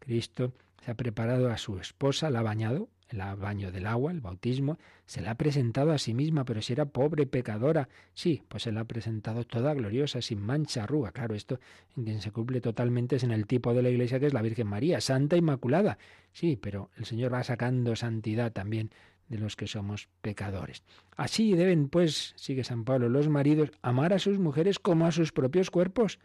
[0.00, 0.52] Cristo
[0.84, 4.78] se ha preparado a su esposa, la ha bañado, el baño del agua, el bautismo,
[5.06, 8.72] se la ha presentado a sí misma, pero si era pobre, pecadora, sí, pues se
[8.72, 11.12] la ha presentado toda gloriosa, sin mancha, arruga.
[11.12, 11.60] Claro, esto
[11.96, 14.42] en quien se cumple totalmente es en el tipo de la iglesia que es la
[14.42, 15.98] Virgen María, santa inmaculada.
[16.32, 18.90] Sí, pero el Señor va sacando santidad también
[19.28, 20.82] de los que somos pecadores.
[21.16, 25.32] Así deben, pues, sigue San Pablo, los maridos amar a sus mujeres como a sus
[25.32, 26.18] propios cuerpos.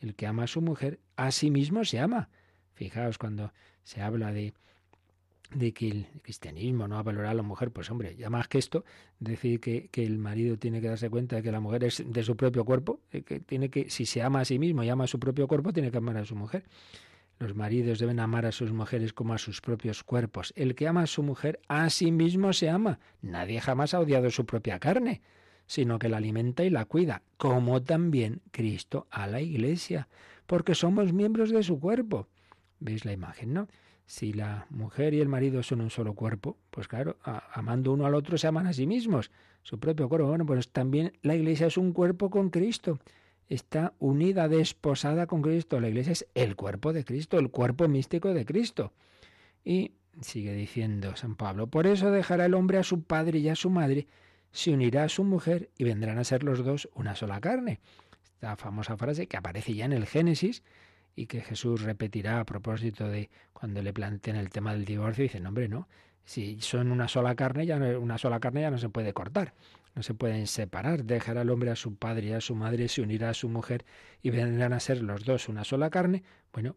[0.00, 2.30] El que ama a su mujer, a sí mismo se ama.
[2.74, 4.54] Fijaos cuando se habla de,
[5.54, 8.48] de que el cristianismo no va a valorar a la mujer, pues hombre, ya más
[8.48, 8.84] que esto,
[9.18, 12.22] decir que, que, el marido tiene que darse cuenta de que la mujer es de
[12.22, 15.08] su propio cuerpo, que tiene que, si se ama a sí mismo y ama a
[15.08, 16.64] su propio cuerpo, tiene que amar a su mujer.
[17.40, 20.52] Los maridos deben amar a sus mujeres como a sus propios cuerpos.
[20.56, 23.00] El que ama a su mujer a sí mismo se ama.
[23.22, 25.22] Nadie jamás ha odiado su propia carne,
[25.66, 30.06] sino que la alimenta y la cuida, como también Cristo a la Iglesia,
[30.46, 32.28] porque somos miembros de su cuerpo.
[32.78, 33.68] ¿Veis la imagen, no?
[34.10, 37.16] Si la mujer y el marido son un solo cuerpo, pues claro,
[37.52, 39.30] amando uno al otro se aman a sí mismos,
[39.62, 40.26] su propio cuerpo.
[40.26, 42.98] Bueno, pues también la Iglesia es un cuerpo con Cristo
[43.50, 45.80] está unida, desposada con Cristo.
[45.80, 48.92] La iglesia es el cuerpo de Cristo, el cuerpo místico de Cristo.
[49.64, 53.56] Y sigue diciendo San Pablo, por eso dejará el hombre a su padre y a
[53.56, 54.06] su madre,
[54.52, 57.80] se unirá a su mujer y vendrán a ser los dos una sola carne.
[58.34, 60.62] Esta famosa frase que aparece ya en el Génesis
[61.16, 65.40] y que Jesús repetirá a propósito de cuando le plantean el tema del divorcio, dice,
[65.40, 65.88] no, hombre, no,
[66.24, 69.54] Si son una sola carne, ya no, una sola carne ya no se puede cortar,
[69.94, 71.04] no se pueden separar.
[71.04, 73.84] Dejará al hombre a su padre y a su madre, se unirá a su mujer
[74.22, 76.22] y vendrán a ser los dos una sola carne.
[76.52, 76.76] Bueno,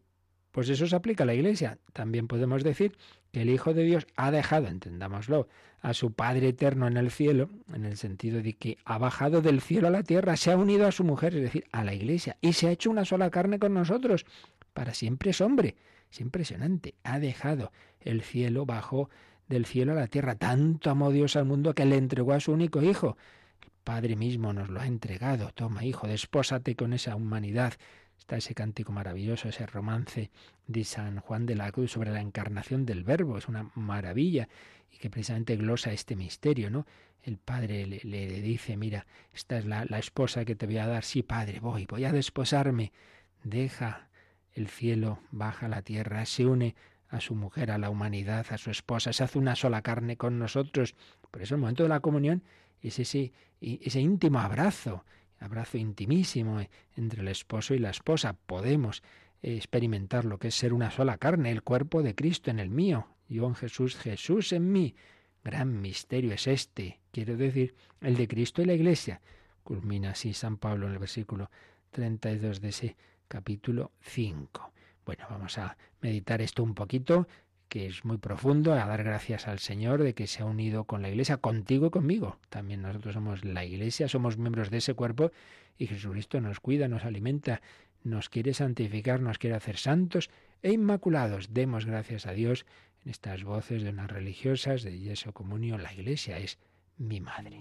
[0.53, 1.79] pues eso se aplica a la Iglesia.
[1.93, 2.95] También podemos decir
[3.31, 5.47] que el Hijo de Dios ha dejado, entendámoslo,
[5.81, 9.61] a su Padre eterno en el cielo, en el sentido de que ha bajado del
[9.61, 12.37] cielo a la tierra, se ha unido a su mujer, es decir, a la Iglesia,
[12.39, 14.27] y se ha hecho una sola carne con nosotros.
[14.73, 15.75] Para siempre es hombre.
[16.11, 16.93] Es impresionante.
[17.03, 19.09] Ha dejado el cielo, bajó
[19.49, 20.35] del cielo a la tierra.
[20.35, 23.17] Tanto amó Dios al mundo que le entregó a su único hijo.
[23.63, 25.49] El Padre mismo nos lo ha entregado.
[25.55, 27.73] Toma, hijo, despósate con esa humanidad
[28.23, 30.31] Está ese cántico maravilloso, ese romance
[30.65, 33.37] de San Juan de la Cruz sobre la encarnación del Verbo.
[33.37, 34.47] Es una maravilla
[34.89, 36.85] y que precisamente glosa este misterio, ¿no?
[37.21, 41.03] El padre le, dice, mira, esta es la, la, esposa que te voy a dar.
[41.03, 42.93] Sí, padre, voy, voy a desposarme.
[43.43, 44.07] Deja
[44.53, 46.75] el cielo, baja la tierra, se une
[47.09, 50.39] a su mujer, a la humanidad, a su esposa, se hace una sola carne con
[50.39, 50.95] nosotros.
[51.29, 52.41] Por eso el momento de la comunión
[52.81, 55.03] es ese, ese íntimo abrazo,
[55.43, 56.61] abrazo intimísimo
[56.95, 58.33] entre el esposo y la esposa.
[58.33, 59.03] Podemos
[59.41, 63.07] experimentar lo que es ser una sola carne, el cuerpo de Cristo en el mío,
[63.27, 64.95] yo en Jesús, Jesús en mí.
[65.43, 69.21] Gran misterio es este, quiero decir, el de Cristo y la Iglesia.
[69.63, 71.51] Culmina así San Pablo en el versículo
[71.91, 74.71] 32 de ese capítulo 5.
[75.05, 77.27] Bueno, vamos a meditar esto un poquito
[77.73, 81.01] que es muy profundo, a dar gracias al Señor de que se ha unido con
[81.01, 82.37] la Iglesia, contigo y conmigo.
[82.49, 85.31] También nosotros somos la Iglesia, somos miembros de ese cuerpo
[85.79, 87.63] y Jesucristo nos cuida, nos alimenta,
[88.03, 90.29] nos quiere santificar, nos quiere hacer santos
[90.61, 91.51] e inmaculados.
[91.51, 92.67] Demos gracias a Dios
[93.03, 95.79] en estas voces de unas religiosas de Yeso Comunio.
[95.79, 96.59] La Iglesia es
[96.99, 97.59] mi madre.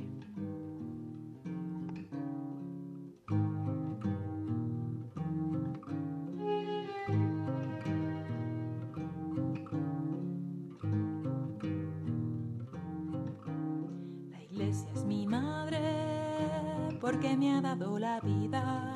[17.12, 18.94] Porque me ha dado la vida.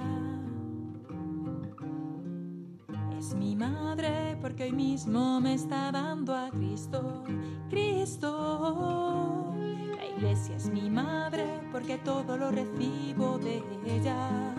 [3.18, 7.24] Es mi madre porque hoy mismo me está dando a Cristo,
[7.68, 9.55] Cristo.
[9.96, 14.55] La iglesia es mi madre porque todo lo recibo de ella.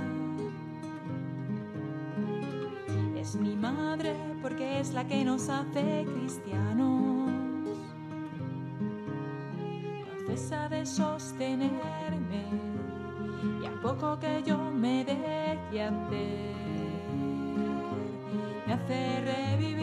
[3.15, 7.31] Es mi madre porque es la que nos hace cristianos.
[10.05, 12.36] No cesa de sostenerme
[13.87, 16.55] poco que yo me deje hacer,
[18.65, 19.76] me hace revivir.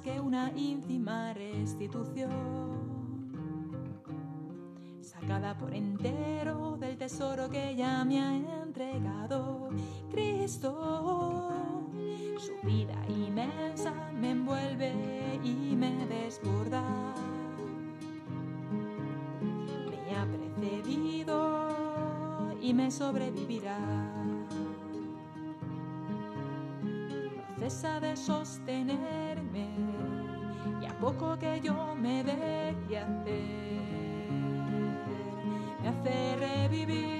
[0.00, 2.30] Que una ínfima restitución,
[5.00, 9.70] sacada por entero del tesoro que ella me ha entregado.
[10.10, 11.50] Cristo,
[12.38, 16.82] su vida inmensa me envuelve y me desborda.
[20.08, 21.68] Me ha precedido
[22.60, 23.78] y me sobrevivirá.
[27.56, 28.14] no cesa de a
[31.06, 33.40] poco que yo me deje hacer
[35.80, 37.16] me hace revivir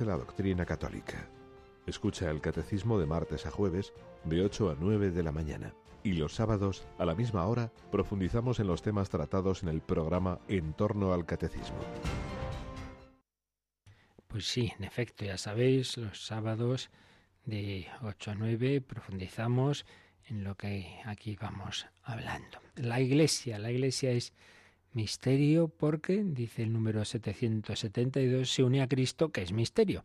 [0.00, 1.26] La doctrina católica.
[1.86, 3.94] Escucha el catecismo de martes a jueves
[4.24, 5.74] de 8 a 9 de la mañana.
[6.04, 10.38] Y los sábados, a la misma hora, profundizamos en los temas tratados en el programa
[10.48, 11.78] En torno al catecismo.
[14.26, 16.90] Pues sí, en efecto, ya sabéis, los sábados
[17.46, 19.86] de 8 a 9 profundizamos
[20.26, 22.60] en lo que aquí vamos hablando.
[22.74, 24.34] La iglesia, la iglesia es
[24.96, 30.04] misterio porque, dice el número 772, se une a Cristo, que es misterio.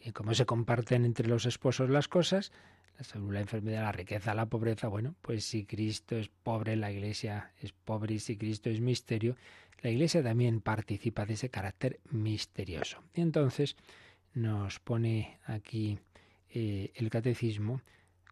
[0.00, 2.50] Y como se comparten entre los esposos las cosas,
[2.98, 6.90] la salud, la enfermedad, la riqueza, la pobreza, bueno, pues si Cristo es pobre, la
[6.90, 9.36] iglesia es pobre y si Cristo es misterio,
[9.82, 13.02] la iglesia también participa de ese carácter misterioso.
[13.14, 13.76] Y entonces
[14.32, 15.98] nos pone aquí
[16.48, 17.82] eh, el catecismo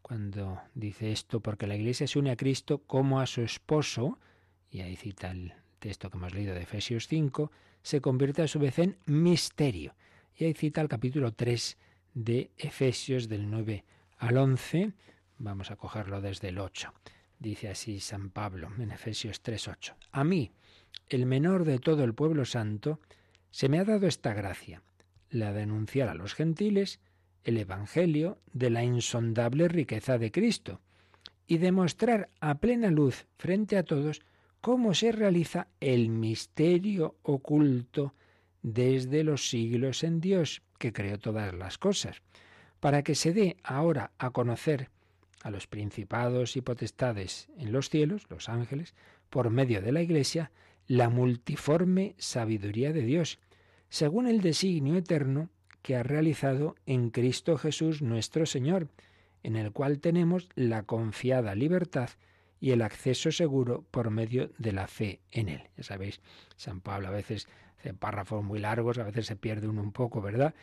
[0.01, 4.19] cuando dice esto, porque la iglesia se une a Cristo como a su esposo,
[4.71, 7.51] y ahí cita el texto que hemos leído de Efesios 5,
[7.83, 9.95] se convierte a su vez en misterio.
[10.37, 11.79] Y ahí cita el capítulo 3
[12.15, 13.85] de Efesios del 9
[14.19, 14.93] al 11.
[15.39, 16.93] Vamos a cogerlo desde el 8.
[17.39, 19.95] Dice así San Pablo en Efesios 3:8.
[20.11, 20.51] A mí,
[21.09, 23.01] el menor de todo el pueblo santo,
[23.51, 24.83] se me ha dado esta gracia,
[25.31, 27.01] la de anunciar a los gentiles
[27.45, 30.81] el Evangelio de la insondable riqueza de Cristo
[31.47, 34.21] y demostrar a plena luz frente a todos
[34.61, 38.15] cómo se realiza el misterio oculto
[38.63, 42.23] desde los siglos en Dios, que creó todas las cosas,
[42.81, 44.91] para que se dé ahora a conocer
[45.43, 48.95] a los principados y potestades en los cielos, los ángeles,
[49.31, 50.51] por medio de la Iglesia,
[50.87, 53.39] la multiforme sabiduría de Dios,
[53.89, 55.51] según el designio eterno
[55.83, 58.89] que ha realizado en Cristo Jesús nuestro Señor,
[59.43, 62.11] en el cual tenemos la confiada libertad
[62.61, 65.63] y el acceso seguro por medio de la fe en Él.
[65.77, 66.21] Ya sabéis,
[66.57, 67.49] San Pablo a veces
[67.79, 70.55] hace párrafos muy largos, a veces se pierde uno un poco, ¿verdad?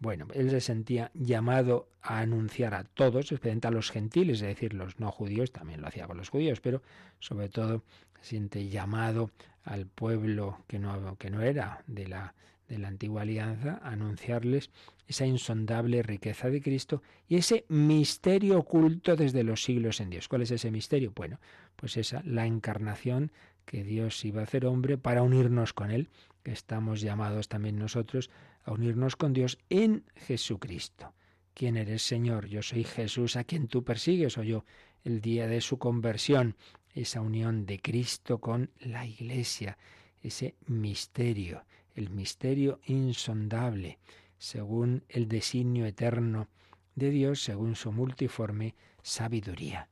[0.00, 4.74] Bueno, él se sentía llamado a anunciar a todos, especialmente a los gentiles, es decir,
[4.74, 6.82] los no judíos, también lo hacía con los judíos, pero
[7.20, 7.84] sobre todo
[8.20, 9.30] se siente llamado
[9.62, 12.34] al pueblo que no, que no era de la,
[12.68, 14.70] de la antigua alianza, a anunciarles
[15.06, 20.28] esa insondable riqueza de Cristo y ese misterio oculto desde los siglos en Dios.
[20.28, 21.12] ¿Cuál es ese misterio?
[21.14, 21.38] Bueno,
[21.76, 23.32] pues esa, la encarnación
[23.64, 26.08] que Dios iba a hacer hombre para unirnos con Él,
[26.42, 28.30] que estamos llamados también nosotros
[28.64, 31.14] a unirnos con Dios en Jesucristo.
[31.54, 32.46] ¿Quién eres, Señor?
[32.46, 34.64] Yo soy Jesús a quien tú persigues, o yo,
[35.04, 36.56] el día de su conversión,
[36.94, 39.78] esa unión de Cristo con la Iglesia,
[40.22, 43.98] ese misterio, el misterio insondable,
[44.38, 46.48] según el designio eterno
[46.94, 49.88] de Dios, según su multiforme sabiduría.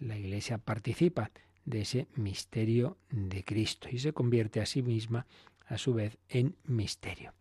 [0.00, 1.30] La Iglesia participa
[1.64, 5.26] de ese misterio de Cristo y se convierte a sí misma,
[5.66, 7.34] a su vez, en misterio.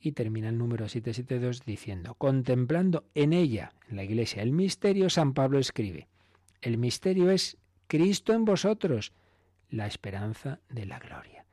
[0.00, 5.34] Y termina el número 772 diciendo, contemplando en ella, en la Iglesia, el misterio, San
[5.34, 6.08] Pablo escribe,
[6.60, 9.12] el misterio es Cristo en vosotros,
[9.70, 11.46] la esperanza de la gloria.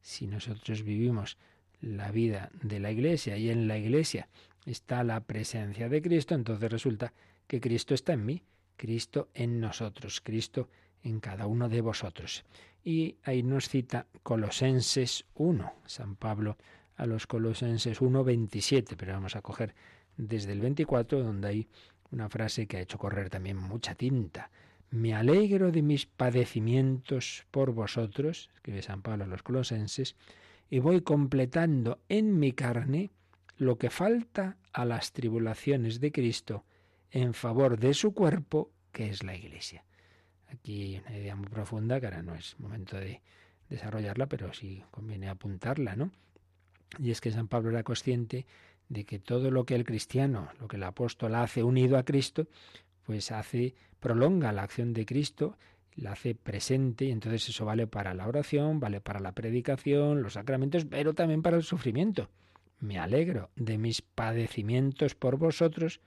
[0.00, 1.38] Si nosotros vivimos
[1.80, 4.28] la vida de la Iglesia y en la Iglesia
[4.66, 7.12] está la presencia de Cristo, entonces resulta
[7.46, 8.42] que Cristo está en mí,
[8.76, 10.68] Cristo en nosotros, Cristo
[11.02, 12.44] en cada uno de vosotros.
[12.84, 16.56] Y ahí nos cita Colosenses 1, San Pablo
[16.96, 19.74] a los Colosenses 1, 27, pero vamos a coger
[20.16, 21.68] desde el 24, donde hay
[22.10, 24.50] una frase que ha hecho correr también mucha tinta.
[24.90, 30.16] Me alegro de mis padecimientos por vosotros, escribe San Pablo a los Colosenses,
[30.70, 33.10] y voy completando en mi carne
[33.56, 36.64] lo que falta a las tribulaciones de Cristo
[37.10, 39.84] en favor de su cuerpo, que es la Iglesia.
[40.48, 43.20] Aquí hay una idea muy profunda que ahora no es momento de
[43.68, 46.10] desarrollarla, pero sí conviene apuntarla, ¿no?
[46.98, 48.46] Y es que San Pablo era consciente
[48.88, 52.46] de que todo lo que el cristiano, lo que el apóstol hace unido a Cristo,
[53.04, 55.56] pues hace, prolonga la acción de Cristo
[56.00, 60.34] la hace presente y entonces eso vale para la oración, vale para la predicación, los
[60.34, 62.28] sacramentos, pero también para el sufrimiento.
[62.80, 66.00] Me alegro de mis padecimientos por vosotros,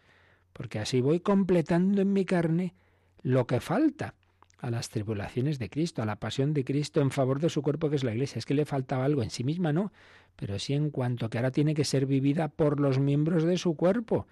[0.54, 2.74] porque así voy completando en mi carne
[3.22, 4.16] lo que falta
[4.60, 7.90] a las tribulaciones de Cristo, a la pasión de Cristo en favor de su cuerpo
[7.90, 8.40] que es la Iglesia.
[8.40, 9.92] Es que le faltaba algo en sí misma, no,
[10.38, 13.76] pero sí en cuanto que ahora tiene que ser vivida por los miembros de su
[13.76, 14.28] cuerpo.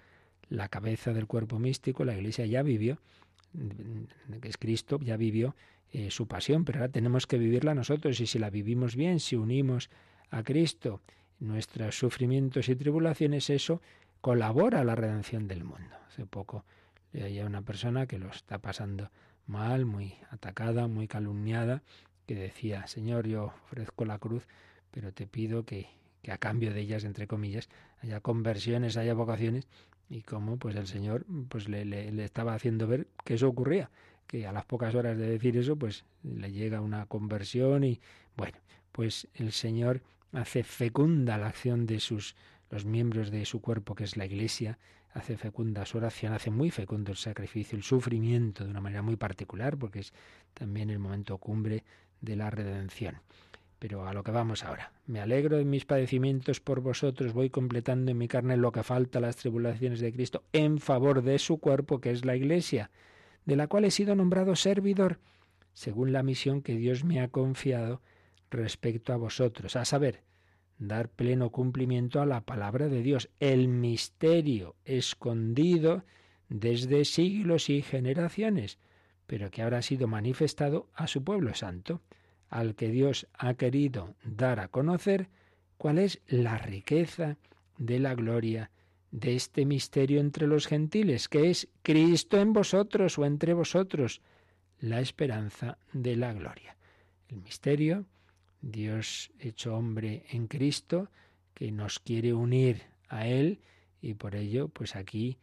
[0.48, 2.98] La cabeza del cuerpo místico, la Iglesia ya vivió
[4.42, 5.54] es Cristo, ya vivió
[5.92, 9.36] eh, su pasión, pero ahora tenemos que vivirla nosotros y si la vivimos bien, si
[9.36, 9.90] unimos
[10.30, 11.00] a Cristo
[11.40, 13.80] nuestros sufrimientos y tribulaciones, eso
[14.20, 15.96] colabora a la redención del mundo.
[16.06, 16.64] Hace poco
[17.14, 19.10] hay una persona que lo está pasando
[19.46, 21.82] mal, muy atacada, muy calumniada,
[22.26, 24.46] que decía, Señor, yo ofrezco la cruz,
[24.92, 25.88] pero te pido que,
[26.22, 27.68] que a cambio de ellas, entre comillas,
[28.02, 29.66] haya conversiones, haya vocaciones,
[30.10, 33.90] y como pues el Señor pues le, le, estaba haciendo ver que eso ocurría,
[34.26, 38.00] que a las pocas horas de decir eso, pues le llega una conversión y
[38.36, 38.58] bueno,
[38.92, 40.02] pues el Señor
[40.32, 42.34] hace fecunda la acción de sus
[42.70, 44.78] los miembros de su cuerpo, que es la Iglesia,
[45.12, 49.16] hace fecunda su oración, hace muy fecundo el sacrificio, el sufrimiento de una manera muy
[49.16, 50.12] particular, porque es
[50.54, 51.84] también el momento cumbre
[52.20, 53.16] de la redención.
[53.80, 54.92] Pero a lo que vamos ahora.
[55.06, 59.20] Me alegro de mis padecimientos por vosotros, voy completando en mi carne lo que falta
[59.20, 62.90] las tribulaciones de Cristo en favor de su cuerpo, que es la Iglesia,
[63.46, 65.18] de la cual he sido nombrado servidor,
[65.72, 68.02] según la misión que Dios me ha confiado
[68.50, 70.24] respecto a vosotros, a saber,
[70.78, 76.04] dar pleno cumplimiento a la palabra de Dios, el misterio escondido
[76.50, 78.78] desde siglos y generaciones,
[79.26, 82.02] pero que ahora ha sido manifestado a su pueblo santo
[82.50, 85.28] al que Dios ha querido dar a conocer
[85.78, 87.38] cuál es la riqueza
[87.78, 88.70] de la gloria
[89.12, 94.20] de este misterio entre los gentiles, que es Cristo en vosotros o entre vosotros,
[94.78, 96.76] la esperanza de la gloria.
[97.28, 98.06] El misterio,
[98.60, 101.08] Dios hecho hombre en Cristo,
[101.54, 103.60] que nos quiere unir a Él
[104.00, 105.38] y por ello, pues aquí,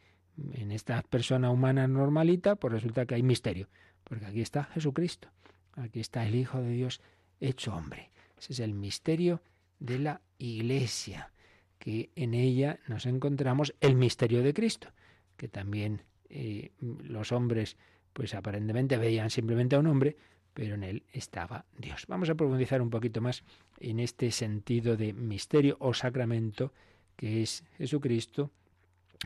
[0.54, 3.68] en esta persona humana normalita, pues resulta que hay misterio,
[4.04, 5.30] porque aquí está Jesucristo.
[5.78, 7.02] Aquí está el Hijo de Dios
[7.40, 8.10] hecho hombre.
[8.38, 9.42] Ese es el misterio
[9.80, 11.32] de la Iglesia,
[11.80, 14.90] que en ella nos encontramos el misterio de Cristo,
[15.36, 17.78] que también eh, los hombres,
[18.14, 20.18] pues aparentemente veían simplemente a un hombre,
[20.54, 22.06] pero en él estaba Dios.
[22.08, 23.44] Vamos a profundizar un poquito más
[23.80, 26.74] en este sentido de misterio o sacramento
[27.16, 28.52] que es Jesucristo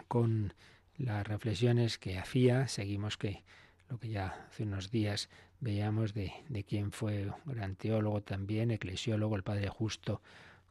[0.08, 0.54] con
[0.98, 2.68] las reflexiones que hacía.
[2.68, 3.44] Seguimos que
[3.92, 5.30] lo que ya hace unos días
[5.60, 10.22] veíamos de, de quién fue un gran teólogo también, eclesiólogo, el padre Justo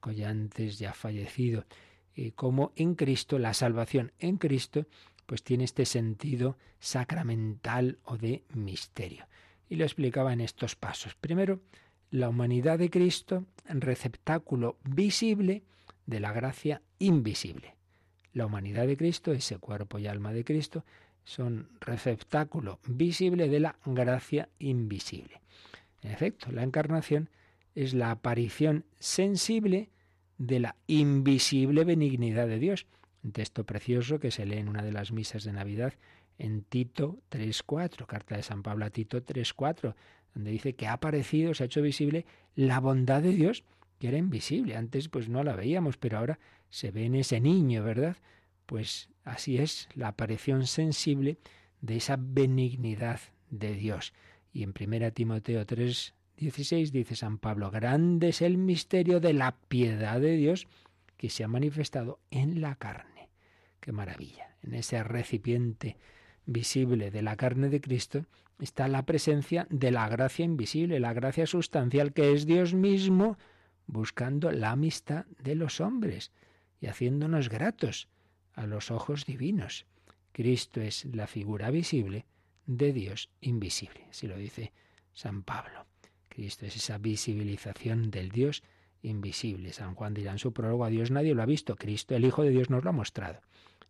[0.00, 1.66] Collantes, ya fallecido,
[2.14, 4.86] y como en Cristo, la salvación en Cristo,
[5.26, 9.26] pues tiene este sentido sacramental o de misterio.
[9.68, 11.14] Y lo explicaba en estos pasos.
[11.14, 11.60] Primero,
[12.10, 15.62] la humanidad de Cristo, receptáculo visible
[16.06, 17.76] de la gracia invisible.
[18.32, 20.84] La humanidad de Cristo, ese cuerpo y alma de Cristo,
[21.24, 25.40] son receptáculo visible de la gracia invisible.
[26.02, 27.28] En efecto, la encarnación
[27.74, 29.90] es la aparición sensible
[30.38, 32.86] de la invisible benignidad de Dios.
[33.22, 35.94] Un texto precioso que se lee en una de las misas de Navidad
[36.38, 39.94] en Tito 3.4, carta de San Pablo a Tito 3.4,
[40.34, 43.62] donde dice que ha aparecido, se ha hecho visible la bondad de Dios,
[43.98, 44.76] que era invisible.
[44.76, 46.38] Antes pues no la veíamos, pero ahora
[46.70, 48.16] se ve en ese niño, ¿verdad?
[48.64, 51.38] Pues así es la aparición sensible
[51.80, 54.12] de esa benignidad de Dios.
[54.52, 59.56] Y en 1 Timoteo 3, 16 dice San Pablo, grande es el misterio de la
[59.68, 60.66] piedad de Dios
[61.16, 63.28] que se ha manifestado en la carne.
[63.80, 64.56] Qué maravilla.
[64.62, 65.96] En ese recipiente
[66.46, 68.26] visible de la carne de Cristo
[68.58, 73.38] está la presencia de la gracia invisible, la gracia sustancial que es Dios mismo
[73.86, 76.32] buscando la amistad de los hombres
[76.80, 78.08] y haciéndonos gratos
[78.60, 79.86] a los ojos divinos.
[80.32, 82.26] Cristo es la figura visible
[82.66, 84.72] de Dios invisible, si lo dice
[85.12, 85.86] San Pablo.
[86.28, 88.62] Cristo es esa visibilización del Dios
[89.02, 89.72] invisible.
[89.72, 92.42] San Juan dirá en su prólogo, a Dios nadie lo ha visto, Cristo, el Hijo
[92.42, 93.40] de Dios, nos lo ha mostrado.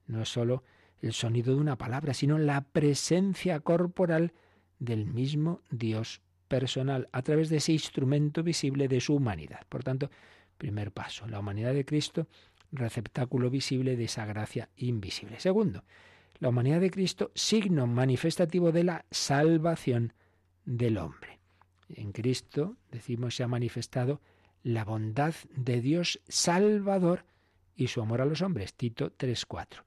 [0.06, 0.62] No es sólo
[1.02, 4.32] el sonido de una palabra, sino la presencia corporal
[4.78, 9.66] del mismo Dios personal a través de ese instrumento visible de su humanidad.
[9.68, 10.10] Por tanto,
[10.58, 12.28] primer paso, la humanidad de Cristo
[12.72, 15.40] receptáculo visible de esa gracia invisible.
[15.40, 15.84] Segundo,
[16.38, 20.14] la humanidad de Cristo, signo manifestativo de la salvación
[20.64, 21.38] del hombre.
[21.88, 24.20] En Cristo, decimos, se ha manifestado
[24.62, 27.24] la bondad de Dios salvador
[27.76, 28.74] y su amor a los hombres.
[28.74, 29.82] Tito 3.4.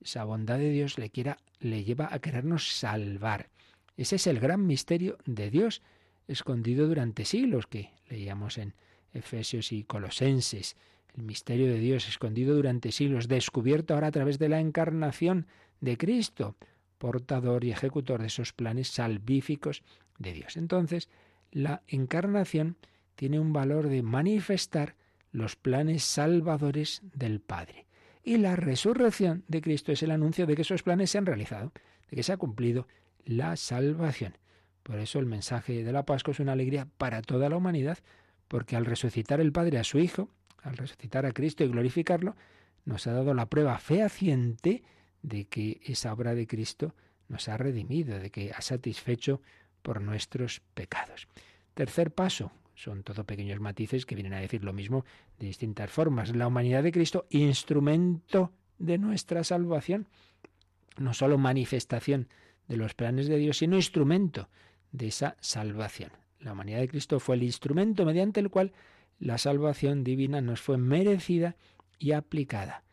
[0.00, 3.48] Esa bondad de Dios le, quiera, le lleva a querernos salvar.
[3.96, 5.82] Ese es el gran misterio de Dios,
[6.28, 8.74] escondido durante siglos, que leíamos en
[9.12, 10.76] Efesios y Colosenses
[11.16, 15.46] el misterio de Dios escondido durante siglos, descubierto ahora a través de la encarnación
[15.80, 16.56] de Cristo,
[16.98, 19.82] portador y ejecutor de esos planes salvíficos
[20.18, 20.56] de Dios.
[20.56, 21.08] Entonces,
[21.50, 22.76] la encarnación
[23.14, 24.94] tiene un valor de manifestar
[25.32, 27.86] los planes salvadores del Padre.
[28.22, 31.72] Y la resurrección de Cristo es el anuncio de que esos planes se han realizado,
[32.10, 32.86] de que se ha cumplido
[33.24, 34.36] la salvación.
[34.82, 37.98] Por eso el mensaje de la Pascua es una alegría para toda la humanidad,
[38.48, 40.28] porque al resucitar el Padre a su Hijo,
[40.66, 42.36] al resucitar a Cristo y glorificarlo,
[42.84, 44.82] nos ha dado la prueba fehaciente
[45.22, 46.94] de que esa obra de Cristo
[47.28, 49.40] nos ha redimido, de que ha satisfecho
[49.82, 51.28] por nuestros pecados.
[51.74, 55.04] Tercer paso, son todo pequeños matices que vienen a decir lo mismo
[55.38, 56.34] de distintas formas.
[56.34, 60.06] La humanidad de Cristo, instrumento de nuestra salvación,
[60.98, 62.28] no solo manifestación
[62.68, 64.48] de los planes de Dios, sino instrumento
[64.92, 66.10] de esa salvación.
[66.40, 68.72] La humanidad de Cristo fue el instrumento mediante el cual
[69.18, 71.56] la salvación divina nos fue merecida
[71.98, 72.84] y aplicada.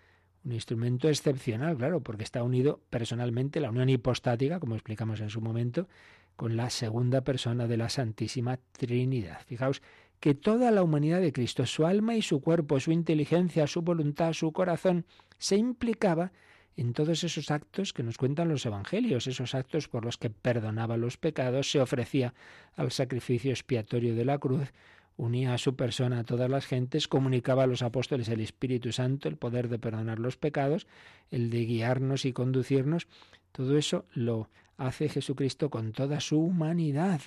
[0.46, 5.42] Un instrumento excepcional, claro, porque está unido personalmente, la unión hipostática, como explicamos en su
[5.42, 5.88] momento,
[6.36, 9.42] con la segunda persona de la Santísima Trinidad.
[9.46, 9.82] Fijaos
[10.20, 14.34] que toda la humanidad de Cristo, su alma y su cuerpo, su inteligencia, su voluntad,
[14.34, 15.06] su corazón,
[15.38, 16.32] se implicaba
[16.76, 20.98] en todos esos actos que nos cuentan los evangelios, esos actos por los que perdonaba
[20.98, 22.34] los pecados, se ofrecía
[22.76, 24.72] al sacrificio expiatorio de la cruz,
[25.18, 29.30] unía a su persona a todas las gentes, comunicaba a los apóstoles el Espíritu Santo,
[29.30, 30.88] el poder de perdonar los pecados,
[31.32, 33.08] el de guiarnos y conducirnos.
[33.52, 37.22] Todo eso lo hace Jesucristo con toda su humanidad,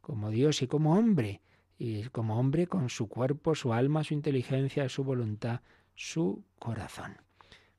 [0.00, 1.40] como Dios y como hombre,
[1.78, 5.60] y como hombre con su cuerpo, su alma, su inteligencia, su voluntad,
[5.94, 7.16] su corazón.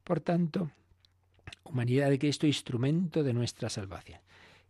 [0.04, 0.72] Por tanto,
[1.64, 4.20] humanidad de Cristo, instrumento de nuestra salvación.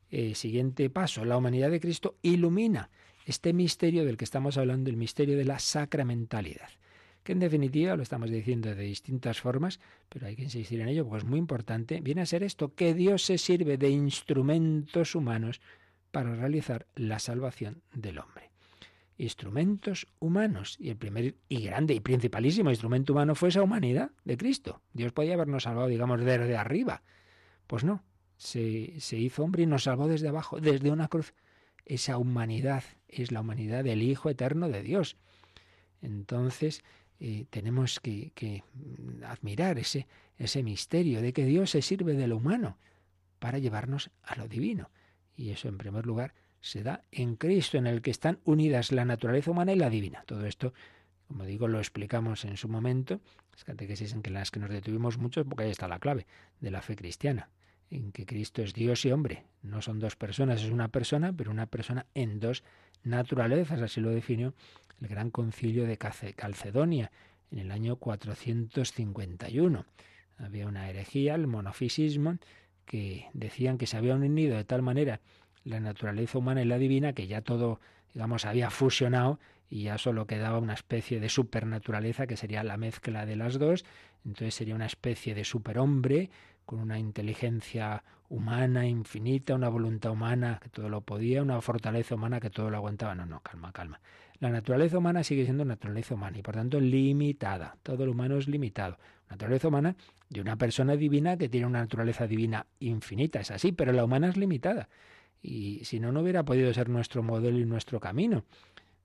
[0.09, 2.89] Eh, siguiente paso, la humanidad de Cristo ilumina
[3.27, 6.69] este misterio del que estamos hablando, el misterio de la sacramentalidad,
[7.23, 11.03] que en definitiva, lo estamos diciendo de distintas formas, pero hay que insistir en ello
[11.03, 15.59] porque es muy importante, viene a ser esto, que Dios se sirve de instrumentos humanos
[16.11, 18.49] para realizar la salvación del hombre.
[19.17, 20.77] Instrumentos humanos.
[20.79, 24.81] Y el primer y grande y principalísimo instrumento humano fue esa humanidad de Cristo.
[24.93, 27.01] Dios podía habernos salvado, digamos, desde arriba.
[27.65, 28.05] Pues no,
[28.37, 31.33] se, se hizo hombre y nos salvó desde abajo, desde una cruz
[31.85, 35.17] esa humanidad es la humanidad del Hijo Eterno de Dios.
[36.01, 36.83] Entonces,
[37.19, 38.63] eh, tenemos que,
[39.25, 42.77] admirar ese, ese misterio de que Dios se sirve de lo humano
[43.39, 44.89] para llevarnos a lo divino.
[45.35, 49.05] Y eso, en primer lugar, se da en Cristo, en el que están unidas la
[49.05, 50.23] naturaleza humana y la divina.
[50.25, 50.73] Todo esto,
[51.27, 55.45] como digo, lo explicamos en su momento, las catequesis en las que nos detuvimos mucho,
[55.45, 56.25] porque ahí está la clave
[56.59, 57.49] de la fe cristiana
[57.89, 59.43] en que Cristo es Dios y hombre.
[59.61, 62.63] No son dos personas, es una persona, pero una persona en dos
[63.03, 63.81] naturalezas.
[63.81, 64.53] Así lo definió
[65.01, 67.11] el gran concilio de Calcedonia
[67.51, 69.85] en el año 451.
[70.37, 72.37] Había una herejía, el monofisismo,
[72.85, 75.19] que decían que se habían unido de tal manera
[75.63, 77.79] la naturaleza humana y la divina que ya todo,
[78.13, 83.25] digamos, había fusionado y ya solo quedaba una especie de supernaturaleza que sería la mezcla
[83.25, 83.83] de las dos.
[84.25, 86.29] Entonces sería una especie de superhombre
[86.67, 92.41] con una inteligencia humana infinita, una voluntad humana que todo lo podía, una fortaleza humana
[92.41, 93.15] que todo lo aguantaba.
[93.15, 94.01] No, no, calma, calma.
[94.39, 97.77] La naturaleza humana sigue siendo naturaleza humana y por tanto limitada.
[97.83, 98.97] Todo lo humano es limitado.
[99.29, 99.95] Naturaleza humana
[100.29, 104.27] de una persona divina que tiene una naturaleza divina infinita, es así, pero la humana
[104.27, 104.89] es limitada.
[105.41, 108.43] Y si no, no hubiera podido ser nuestro modelo y nuestro camino.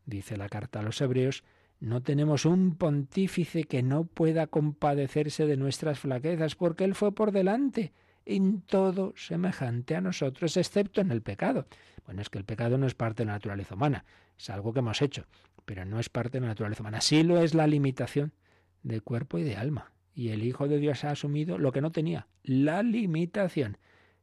[0.04, 1.44] Dice la carta a los hebreos,
[1.82, 7.32] no tenemos un pontífice que no pueda compadecerse de nuestras flaquezas, porque Él fue por
[7.32, 7.92] delante
[8.24, 11.66] en todo semejante a nosotros, excepto en el pecado.
[12.06, 14.04] Bueno, es que el pecado no es parte de la naturaleza humana,
[14.38, 15.26] es algo que hemos hecho,
[15.64, 17.00] pero no es parte de la naturaleza humana.
[17.00, 18.32] Sí lo es la limitación
[18.84, 19.92] de cuerpo y de alma.
[20.14, 23.76] Y el Hijo de Dios ha asumido lo que no tenía, la limitación.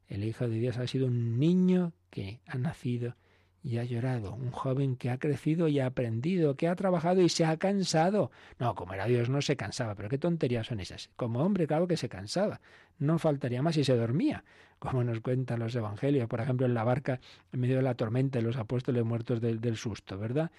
[0.08, 3.18] El Hijo de Dios ha sido un niño que ha nacido
[3.64, 7.30] y ha llorado, un joven que ha crecido y ha aprendido, que ha trabajado y
[7.30, 8.32] se ha cansado.
[8.58, 11.10] No, como era Dios no se cansaba, pero qué tonterías son esas.
[11.16, 12.62] Como hombre, claro que se cansaba.
[13.00, 14.44] No faltaría más si se dormía,
[14.80, 17.20] como nos cuentan los evangelios, por ejemplo, en la barca
[17.52, 20.52] en medio de la tormenta, los apóstoles muertos del, del susto, ¿verdad?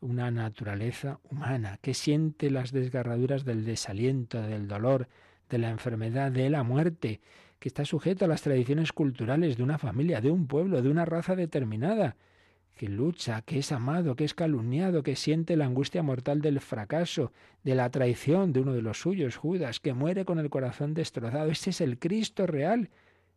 [0.00, 5.08] Una naturaleza humana que siente las desgarraduras del desaliento, del dolor,
[5.50, 7.20] de la enfermedad, de la muerte,
[7.58, 11.04] que está sujeto a las tradiciones culturales de una familia, de un pueblo, de una
[11.04, 12.16] raza determinada
[12.74, 17.32] que lucha, que es amado, que es calumniado, que siente la angustia mortal del fracaso,
[17.62, 21.50] de la traición de uno de los suyos, Judas, que muere con el corazón destrozado.
[21.50, 22.90] Ese es el Cristo real.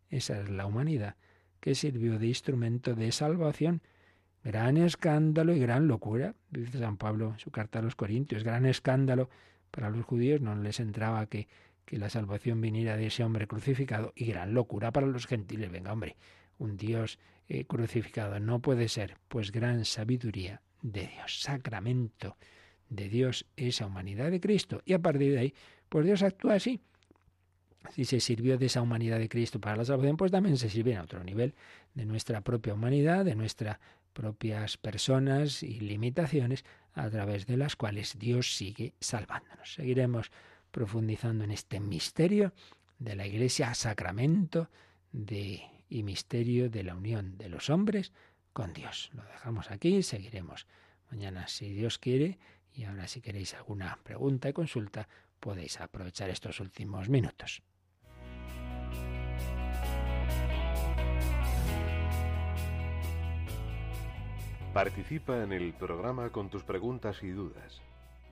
[0.09, 1.15] Esa es la humanidad
[1.59, 3.81] que sirvió de instrumento de salvación.
[4.43, 8.65] Gran escándalo y gran locura, dice San Pablo en su carta a los Corintios, gran
[8.65, 9.29] escándalo
[9.71, 11.47] para los judíos, no les entraba que,
[11.85, 15.71] que la salvación viniera de ese hombre crucificado, y gran locura para los gentiles.
[15.71, 16.15] Venga, hombre,
[16.57, 17.19] un Dios
[17.49, 18.39] eh, crucificado.
[18.39, 22.37] No puede ser, pues gran sabiduría de Dios, sacramento
[22.89, 24.81] de Dios, esa humanidad de Cristo.
[24.85, 25.53] Y a partir de ahí,
[25.89, 26.81] pues Dios actúa así.
[27.93, 30.91] Si se sirvió de esa humanidad de Cristo para la salvación, pues también se sirve
[30.93, 31.55] en otro nivel
[31.93, 33.79] de nuestra propia humanidad, de nuestras
[34.13, 39.75] propias personas y limitaciones, a través de las cuales Dios sigue salvándonos.
[39.75, 40.31] Seguiremos
[40.71, 42.53] profundizando en este misterio
[42.99, 44.69] de la Iglesia, sacramento
[45.11, 48.11] de y misterio de la unión de los hombres
[48.53, 49.09] con Dios.
[49.13, 50.67] Lo dejamos aquí, seguiremos
[51.11, 52.39] mañana si Dios quiere
[52.73, 55.07] y ahora si queréis alguna pregunta y consulta
[55.39, 57.61] podéis aprovechar estos últimos minutos.
[64.73, 67.81] Participa en el programa con tus preguntas y dudas.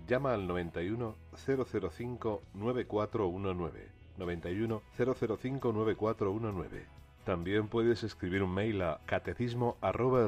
[0.07, 3.91] Llama al 91 005 9419.
[4.17, 6.85] 91 005 9419.
[7.25, 10.27] También puedes escribir un mail a catecismo arroba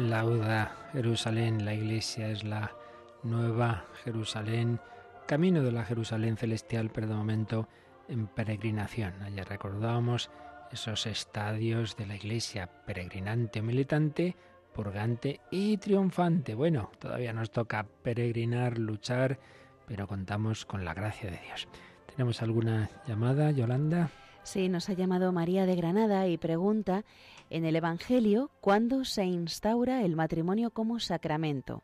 [0.09, 2.71] Lauda Jerusalén, la iglesia es la
[3.21, 4.79] nueva Jerusalén,
[5.27, 7.67] camino de la Jerusalén celestial, pero de momento
[8.07, 9.21] en peregrinación.
[9.21, 10.31] Ayer recordábamos
[10.71, 14.35] esos estadios de la iglesia, peregrinante, militante,
[14.73, 16.55] purgante y triunfante.
[16.55, 19.39] Bueno, todavía nos toca peregrinar, luchar,
[19.85, 21.67] pero contamos con la gracia de Dios.
[22.07, 24.09] ¿Tenemos alguna llamada, Yolanda?
[24.49, 27.05] Sí, nos ha llamado María de Granada y pregunta
[27.51, 31.83] en el Evangelio cuándo se instaura el matrimonio como sacramento.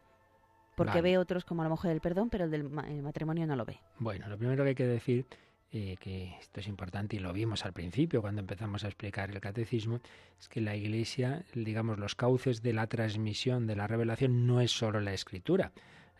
[0.75, 3.65] Porque ve otros como a lo mejor el perdón, pero el del matrimonio no lo
[3.65, 3.77] ve.
[3.99, 5.27] Bueno, lo primero que hay que decir,
[5.71, 9.39] eh, que esto es importante y lo vimos al principio cuando empezamos a explicar el
[9.39, 9.99] catecismo,
[10.39, 14.71] es que la Iglesia, digamos, los cauces de la transmisión de la revelación no es
[14.71, 15.71] solo la escritura.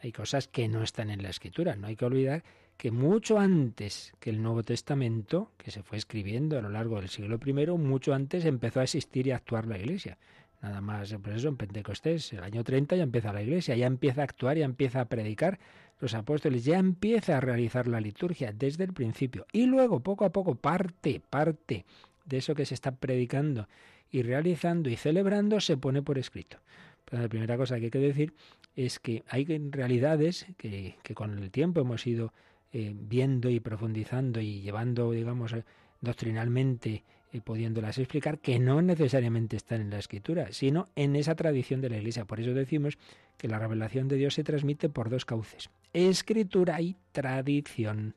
[0.04, 1.76] Hay cosas que no están en la escritura.
[1.76, 2.44] No hay que olvidar
[2.78, 7.10] que mucho antes que el Nuevo Testamento, que se fue escribiendo a lo largo del
[7.10, 10.18] siglo I, mucho antes empezó a existir y a actuar la Iglesia.
[10.62, 14.22] Nada más, por eso en Pentecostés, el año 30 ya empieza la Iglesia, ya empieza
[14.22, 15.60] a actuar, ya empieza a predicar
[16.00, 19.46] los apóstoles, ya empieza a realizar la liturgia desde el principio.
[19.52, 21.86] Y luego, poco a poco, parte, parte
[22.26, 23.68] de eso que se está predicando
[24.12, 26.58] y realizando y celebrando se pone por escrito.
[27.06, 28.34] Pero la primera cosa que hay que decir
[28.76, 32.34] es que hay realidades que con el tiempo hemos ido
[32.78, 35.64] eh, viendo y profundizando y llevando, digamos, eh,
[36.02, 41.36] doctrinalmente, y eh, pudiéndolas explicar, que no necesariamente están en la escritura, sino en esa
[41.36, 42.26] tradición de la Iglesia.
[42.26, 42.98] Por eso decimos
[43.38, 48.14] que la revelación de Dios se transmite por dos cauces, escritura y tradición.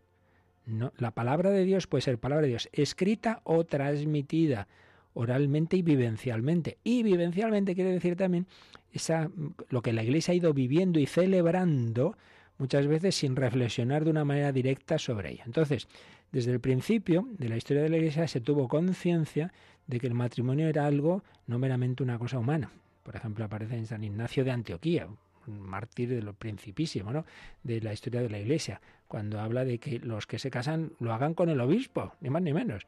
[0.97, 4.67] La palabra de Dios puede ser palabra de Dios escrita o transmitida
[5.15, 6.79] oralmente y vivencialmente.
[6.83, 8.49] Y vivencialmente quiere decir también
[8.93, 9.31] esa,
[9.69, 12.17] lo que la Iglesia ha ido viviendo y celebrando
[12.59, 15.43] muchas veces sin reflexionar de una manera directa sobre ello.
[15.47, 15.89] Entonces,
[16.33, 19.53] desde el principio de la historia de la Iglesia se tuvo conciencia
[19.87, 22.71] de que el matrimonio era algo no meramente una cosa humana.
[23.03, 25.09] Por ejemplo, aparece en San Ignacio de Antioquía,
[25.47, 27.25] un mártir de lo principísimo, ¿no?
[27.63, 31.15] de la historia de la Iglesia, cuando habla de que los que se casan lo
[31.15, 32.87] hagan con el obispo, ni más ni menos,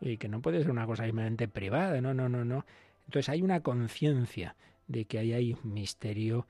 [0.00, 2.66] y que no puede ser una cosa meramente privada, no, no, no, no.
[3.06, 4.56] Entonces hay una conciencia
[4.88, 6.46] de que ahí hay misterio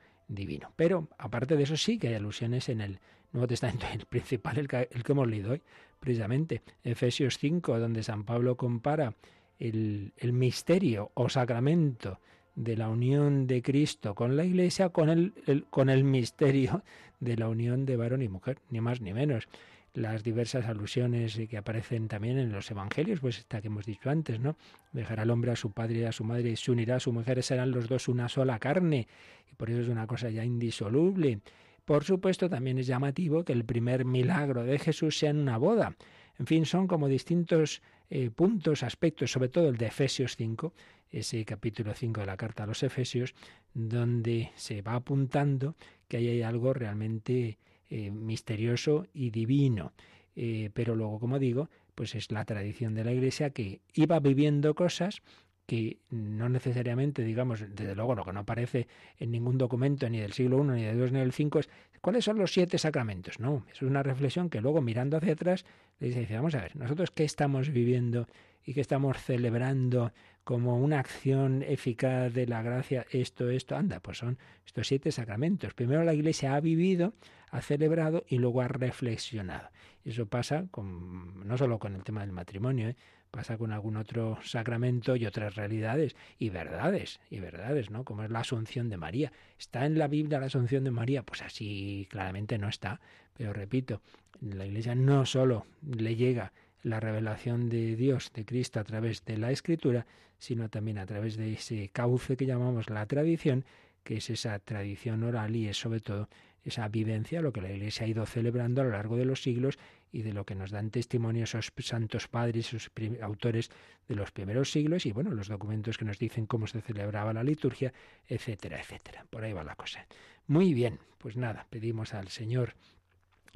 [0.75, 2.99] Pero aparte de eso sí que hay alusiones en el
[3.31, 5.61] Nuevo Testamento, el principal, el que, hemos leído hoy,
[5.99, 9.15] precisamente, Efesios 5, donde San Pablo compara
[9.59, 12.19] el, el, misterio o sacramento
[12.55, 15.33] de la unión de Cristo con la Iglesia con el,
[15.69, 16.83] con el misterio
[17.19, 19.47] de la unión de varón y mujer, ni más ni menos
[19.93, 24.39] las diversas alusiones que aparecen también en los evangelios, pues esta que hemos dicho antes,
[24.39, 24.57] ¿no?
[24.91, 27.13] Dejará al hombre a su padre y a su madre y se unirá a su
[27.13, 29.07] mujer, serán los dos una sola carne,
[29.51, 31.39] y por eso es una cosa ya indisoluble.
[31.85, 35.95] Por supuesto, también es llamativo que el primer milagro de Jesús sea en una boda.
[36.39, 40.73] En fin, son como distintos eh, puntos, aspectos, sobre todo el de Efesios 5,
[41.11, 43.35] ese capítulo 5 de la carta a los Efesios,
[43.73, 45.75] donde se va apuntando
[46.07, 47.59] que ahí hay algo realmente
[47.89, 49.93] eh, misterioso y divino.
[50.35, 54.73] Eh, pero luego, como digo, pues es la tradición de la Iglesia que iba viviendo
[54.73, 55.21] cosas
[55.65, 60.33] que no necesariamente, digamos, desde luego lo que no aparece en ningún documento ni del
[60.33, 61.69] siglo I, ni del II, ni del V es
[62.01, 63.39] cuáles son los siete sacramentos.
[63.39, 65.65] No, es una reflexión que luego mirando hacia atrás
[65.99, 68.27] le dice, vamos a ver, nosotros qué estamos viviendo
[68.65, 70.11] y qué estamos celebrando
[70.43, 75.73] como una acción eficaz de la gracia, esto, esto, anda, pues son estos siete sacramentos.
[75.73, 77.13] Primero la Iglesia ha vivido,
[77.49, 79.69] ha celebrado y luego ha reflexionado.
[80.03, 82.95] Eso pasa con, no solo con el tema del matrimonio, ¿eh?
[83.31, 88.03] pasa con algún otro sacramento y otras realidades y verdades, y verdades, ¿no?
[88.03, 89.31] Como es la Asunción de María.
[89.57, 91.23] ¿Está en la Biblia la Asunción de María?
[91.23, 92.99] Pues así claramente no está.
[93.35, 94.01] Pero repito,
[94.39, 96.53] la Iglesia no solo le llega
[96.83, 100.05] la revelación de Dios, de Cristo, a través de la Escritura,
[100.37, 103.65] sino también a través de ese cauce que llamamos la tradición,
[104.03, 106.29] que es esa tradición oral y es sobre todo
[106.63, 109.77] esa vivencia, lo que la Iglesia ha ido celebrando a lo largo de los siglos
[110.11, 113.71] y de lo que nos dan testimonio esos santos padres, esos autores
[114.07, 117.43] de los primeros siglos y bueno, los documentos que nos dicen cómo se celebraba la
[117.43, 117.93] liturgia,
[118.27, 119.25] etcétera, etcétera.
[119.29, 120.05] Por ahí va la cosa.
[120.47, 122.75] Muy bien, pues nada, pedimos al Señor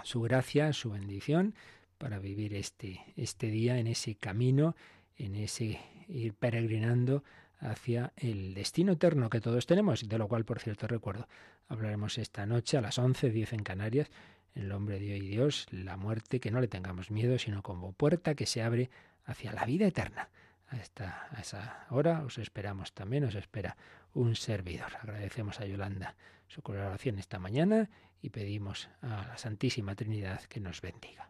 [0.04, 1.54] su gracia, su bendición
[1.98, 4.76] para vivir este, este día en ese camino,
[5.18, 7.24] en ese ir peregrinando
[7.60, 11.28] hacia el destino eterno que todos tenemos, de lo cual, por cierto, recuerdo,
[11.68, 14.10] hablaremos esta noche a las 11, 10 en Canarias,
[14.56, 18.36] el hombre de hoy Dios, la muerte, que no le tengamos miedo, sino como puerta
[18.36, 18.90] que se abre
[19.26, 20.30] hacia la vida eterna.
[20.70, 23.78] A, esta, a esa hora os esperamos también, os espera
[24.14, 24.96] un servidor.
[25.02, 26.16] Agradecemos a Yolanda
[26.48, 27.90] su colaboración esta mañana
[28.22, 31.30] y pedimos a la Santísima Trinidad que nos bendiga.